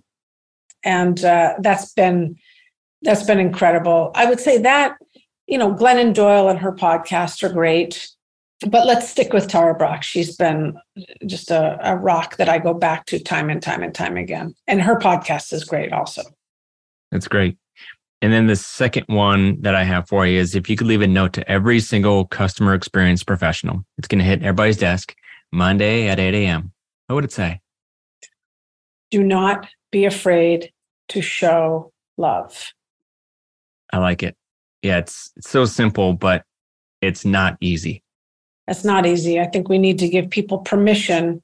And 0.83 1.23
uh, 1.23 1.55
that's 1.59 1.93
been 1.93 2.37
that's 3.01 3.23
been 3.23 3.39
incredible. 3.39 4.11
I 4.15 4.25
would 4.25 4.39
say 4.39 4.57
that 4.59 4.97
you 5.47 5.57
know, 5.57 5.73
Glennon 5.73 6.13
Doyle 6.13 6.49
and 6.49 6.59
her 6.59 6.73
podcast 6.73 7.41
are 7.41 7.53
great 7.53 8.09
but 8.65 8.87
let's 8.87 9.07
stick 9.07 9.33
with 9.33 9.47
Tara 9.47 9.75
Brach 9.75 10.03
She's 10.03 10.35
been 10.35 10.77
just 11.25 11.51
a, 11.51 11.77
a, 11.81 11.95
rock 11.95 12.37
that 12.37 12.49
I 12.49 12.57
go 12.57 12.73
back 12.73 13.05
to 13.07 13.19
time 13.19 13.49
and 13.49 13.61
time 13.61 13.83
and 13.83 13.93
time 13.93 14.17
again. 14.17 14.55
And 14.65 14.81
her 14.81 14.97
podcast 14.97 15.53
is 15.53 15.63
great 15.63 15.93
also. 15.93 16.23
That's 17.11 17.27
great. 17.27 17.57
And 18.21 18.33
then 18.33 18.47
the 18.47 18.55
second 18.55 19.05
one 19.07 19.61
that 19.61 19.75
I 19.75 19.83
have 19.83 20.07
for 20.07 20.25
you 20.25 20.39
is 20.39 20.55
if 20.55 20.69
you 20.69 20.75
could 20.75 20.87
leave 20.87 21.03
a 21.03 21.07
note 21.07 21.33
to 21.33 21.49
every 21.49 21.79
single 21.79 22.25
customer 22.25 22.73
experience 22.73 23.23
professional, 23.23 23.85
it's 23.99 24.07
going 24.07 24.19
to 24.19 24.25
hit 24.25 24.41
everybody's 24.41 24.77
desk 24.77 25.15
Monday 25.51 26.07
at 26.07 26.19
8 26.19 26.33
a.m. 26.33 26.71
What 27.07 27.15
would 27.15 27.25
it 27.25 27.31
say? 27.31 27.61
Do 29.11 29.23
not 29.23 29.67
be 29.91 30.05
afraid 30.05 30.71
to 31.09 31.21
show 31.21 31.91
love. 32.17 32.73
I 33.93 33.99
like 33.99 34.23
it. 34.23 34.35
Yeah, 34.81 34.97
it's, 34.97 35.31
it's 35.37 35.49
so 35.49 35.65
simple, 35.65 36.13
but 36.13 36.43
it's 37.01 37.25
not 37.25 37.57
easy. 37.61 38.03
It's 38.67 38.83
not 38.83 39.05
easy. 39.05 39.39
I 39.39 39.45
think 39.45 39.69
we 39.69 39.77
need 39.77 39.99
to 39.99 40.09
give 40.09 40.29
people 40.29 40.59
permission 40.59 41.41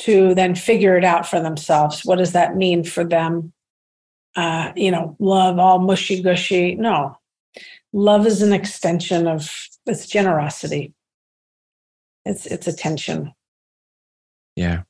to 0.00 0.34
then 0.34 0.54
figure 0.54 0.96
it 0.96 1.04
out 1.04 1.26
for 1.26 1.40
themselves. 1.40 2.04
What 2.04 2.18
does 2.18 2.32
that 2.32 2.56
mean 2.56 2.84
for 2.84 3.04
them? 3.04 3.52
Uh, 4.36 4.72
you 4.76 4.90
know, 4.90 5.16
love 5.18 5.58
all 5.58 5.78
mushy 5.78 6.22
gushy. 6.22 6.74
No, 6.74 7.16
love 7.92 8.26
is 8.26 8.42
an 8.42 8.52
extension 8.52 9.26
of 9.26 9.50
it's 9.86 10.06
generosity. 10.06 10.92
It's 12.24 12.46
it's 12.46 12.66
attention. 12.66 13.32
Yeah. 14.54 14.82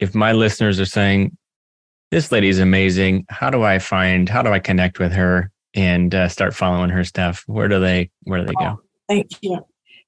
If 0.00 0.14
my 0.14 0.32
listeners 0.32 0.80
are 0.80 0.86
saying, 0.86 1.36
"This 2.10 2.32
lady's 2.32 2.58
amazing," 2.58 3.26
how 3.28 3.50
do 3.50 3.62
I 3.62 3.78
find? 3.78 4.28
How 4.28 4.42
do 4.42 4.50
I 4.50 4.58
connect 4.58 4.98
with 4.98 5.12
her 5.12 5.50
and 5.74 6.14
uh, 6.14 6.28
start 6.28 6.54
following 6.54 6.90
her 6.90 7.04
stuff? 7.04 7.44
Where 7.46 7.68
do 7.68 7.78
they 7.80 8.10
Where 8.22 8.40
do 8.40 8.46
they 8.46 8.54
go? 8.54 8.78
Oh, 8.78 8.80
thank 9.08 9.30
you. 9.42 9.64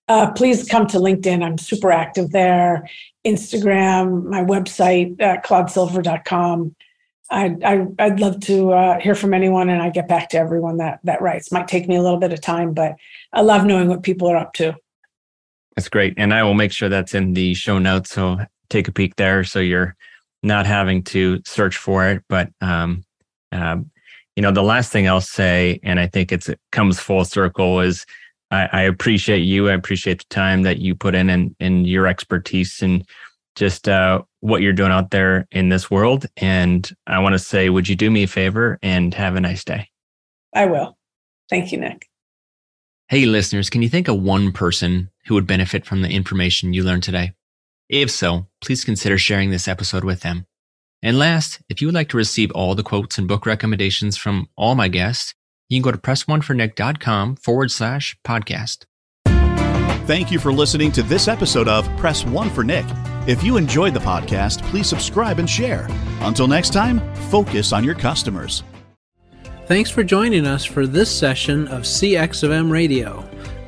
Uh, 0.09 0.31
please 0.33 0.69
come 0.69 0.87
to 0.89 0.99
LinkedIn. 0.99 1.43
I'm 1.43 1.59
super 1.59 1.91
active 1.91 2.31
there. 2.33 2.89
Instagram, 3.25 4.25
my 4.25 4.43
website, 4.43 5.21
uh, 5.21 5.41
claudesilver.com. 5.41 6.75
I'd, 7.31 7.65
I, 7.65 7.77
would 7.77 7.95
i 7.99 8.09
would 8.09 8.21
love 8.21 8.41
to 8.41 8.73
uh, 8.73 9.01
hear 9.01 9.15
from 9.15 9.33
anyone 9.33 9.71
and 9.71 9.81
I 9.81 9.89
get 9.89 10.07
back 10.07 10.29
to 10.31 10.39
everyone 10.39 10.77
that, 10.79 11.01
that 11.05 11.23
writes. 11.23 11.51
Might 11.51 11.69
take 11.69 11.89
me 11.89 11.97
a 11.97 12.03
little 12.03 12.19
bit 12.19 12.33
of 12.33 12.41
time, 12.41 12.75
but 12.75 12.97
I 13.33 13.41
love 13.41 13.65
knowing 13.65 13.89
what 13.89 14.03
people 14.03 14.29
are 14.29 14.37
up 14.37 14.53
to. 14.55 14.77
That's 15.77 15.89
great. 15.89 16.15
And 16.19 16.35
I 16.35 16.43
will 16.43 16.55
make 16.55 16.73
sure 16.73 16.91
that's 16.91 17.15
in 17.15 17.33
the 17.33 17.55
show 17.55 17.79
notes. 17.79 18.11
So 18.11 18.39
take 18.73 18.89
a 18.89 18.93
peek 18.93 19.17
there 19.17 19.45
so 19.45 19.59
you're 19.61 19.95
not 20.43 20.67
having 20.67 21.03
to 21.05 21.41
search 21.47 21.77
for 21.77 22.09
it. 22.09 22.23
But, 22.29 22.51
um, 22.61 23.05
um, 23.53 23.91
you 24.35 24.43
know, 24.43 24.51
the 24.51 24.63
last 24.63 24.91
thing 24.91 25.07
I'll 25.07 25.21
say, 25.21 25.79
and 25.83 26.01
I 26.01 26.07
think 26.07 26.33
it's, 26.33 26.49
it 26.49 26.59
comes 26.73 26.99
full 26.99 27.25
circle, 27.25 27.81
is 27.81 28.07
I, 28.51 28.69
I 28.73 28.83
appreciate 28.83 29.41
you. 29.41 29.69
I 29.69 29.75
appreciate 29.75 30.19
the 30.19 30.35
time 30.35 30.63
that 30.63 30.79
you 30.79 30.95
put 30.95 31.15
in 31.15 31.31
and, 31.31 31.55
and 31.61 31.87
your 31.87 32.07
expertise 32.07 32.83
and 32.83 33.07
just 33.55 33.89
uh, 33.89 34.23
what 34.41 34.63
you're 34.63 34.73
doing 34.73 34.91
out 34.91 35.11
there 35.11 35.47
in 35.53 35.69
this 35.69 35.91
world. 35.91 36.27
And 36.39 36.91
I 37.07 37.19
want 37.19 37.35
to 37.35 37.39
say, 37.39 37.69
would 37.69 37.89
you 37.89 37.95
do 37.95 38.11
me 38.11 38.23
a 38.23 38.27
favor 38.27 38.79
and 38.83 39.13
have 39.15 39.37
a 39.37 39.41
nice 39.41 39.65
day? 39.65 39.89
I 40.55 40.67
will. 40.67 40.97
Thank 41.51 41.71
you, 41.71 41.79
Nick. 41.79 42.09
Hey, 43.09 43.27
listeners, 43.27 43.69
can 43.69 43.83
you 43.83 43.91
think 43.91 44.09
of 44.09 44.23
one 44.23 44.53
person 44.53 45.11
who 45.27 45.35
would 45.35 45.47
benefit 45.47 45.85
from 45.85 46.01
the 46.01 46.09
information 46.09 46.73
you 46.73 46.83
learned 46.83 47.03
today? 47.03 47.33
If 47.93 48.11
so, 48.11 48.47
please 48.63 48.87
consider 48.87 49.19
sharing 49.19 49.51
this 49.51 49.69
episode 49.69 50.03
with 50.03 50.23
them. 50.23 50.47
And 51.03 51.19
last, 51.19 51.61
if 51.69 51.83
you 51.83 51.89
would 51.89 51.95
like 51.95 52.09
to 52.09 52.17
receive 52.17 52.51
all 52.53 52.75
the 52.75 52.83
quotes 52.83 53.19
and 53.19 53.29
book 53.29 53.45
recommendations 53.45 54.17
from 54.17 54.49
all 54.57 54.75
my 54.75 54.89
guests, 54.89 55.35
you 55.69 55.77
can 55.77 55.83
go 55.83 55.93
to 55.93 55.99
pressonefornick.com 55.99 57.37
forward 57.37 57.71
slash 57.71 58.17
podcast. 58.27 58.87
Thank 60.07 60.33
you 60.33 60.39
for 60.39 60.55
listening 60.55 60.91
to 60.93 61.03
this 61.03 61.29
episode 61.29 61.69
of 61.69 61.87
Press 61.99 62.25
One 62.25 62.49
for 62.49 62.65
Nick. 62.65 62.87
If 63.27 63.43
you 63.43 63.59
enjoyed 63.59 63.93
the 63.93 64.01
podcast, 64.01 64.63
please 64.63 64.87
subscribe 64.87 65.39
and 65.39 65.49
share. 65.49 65.87
Until 66.23 66.49
next 66.49 66.73
time, 66.73 66.99
focus 67.29 67.75
on 67.75 67.85
your 67.85 67.95
customers. 67.95 68.63
Thanks 69.67 69.91
for 69.91 70.03
joining 70.03 70.47
us 70.47 70.65
for 70.65 70.87
this 70.87 71.15
session 71.15 71.69
of 71.69 71.83
CXFM 71.83 72.71
Radio. 72.71 73.29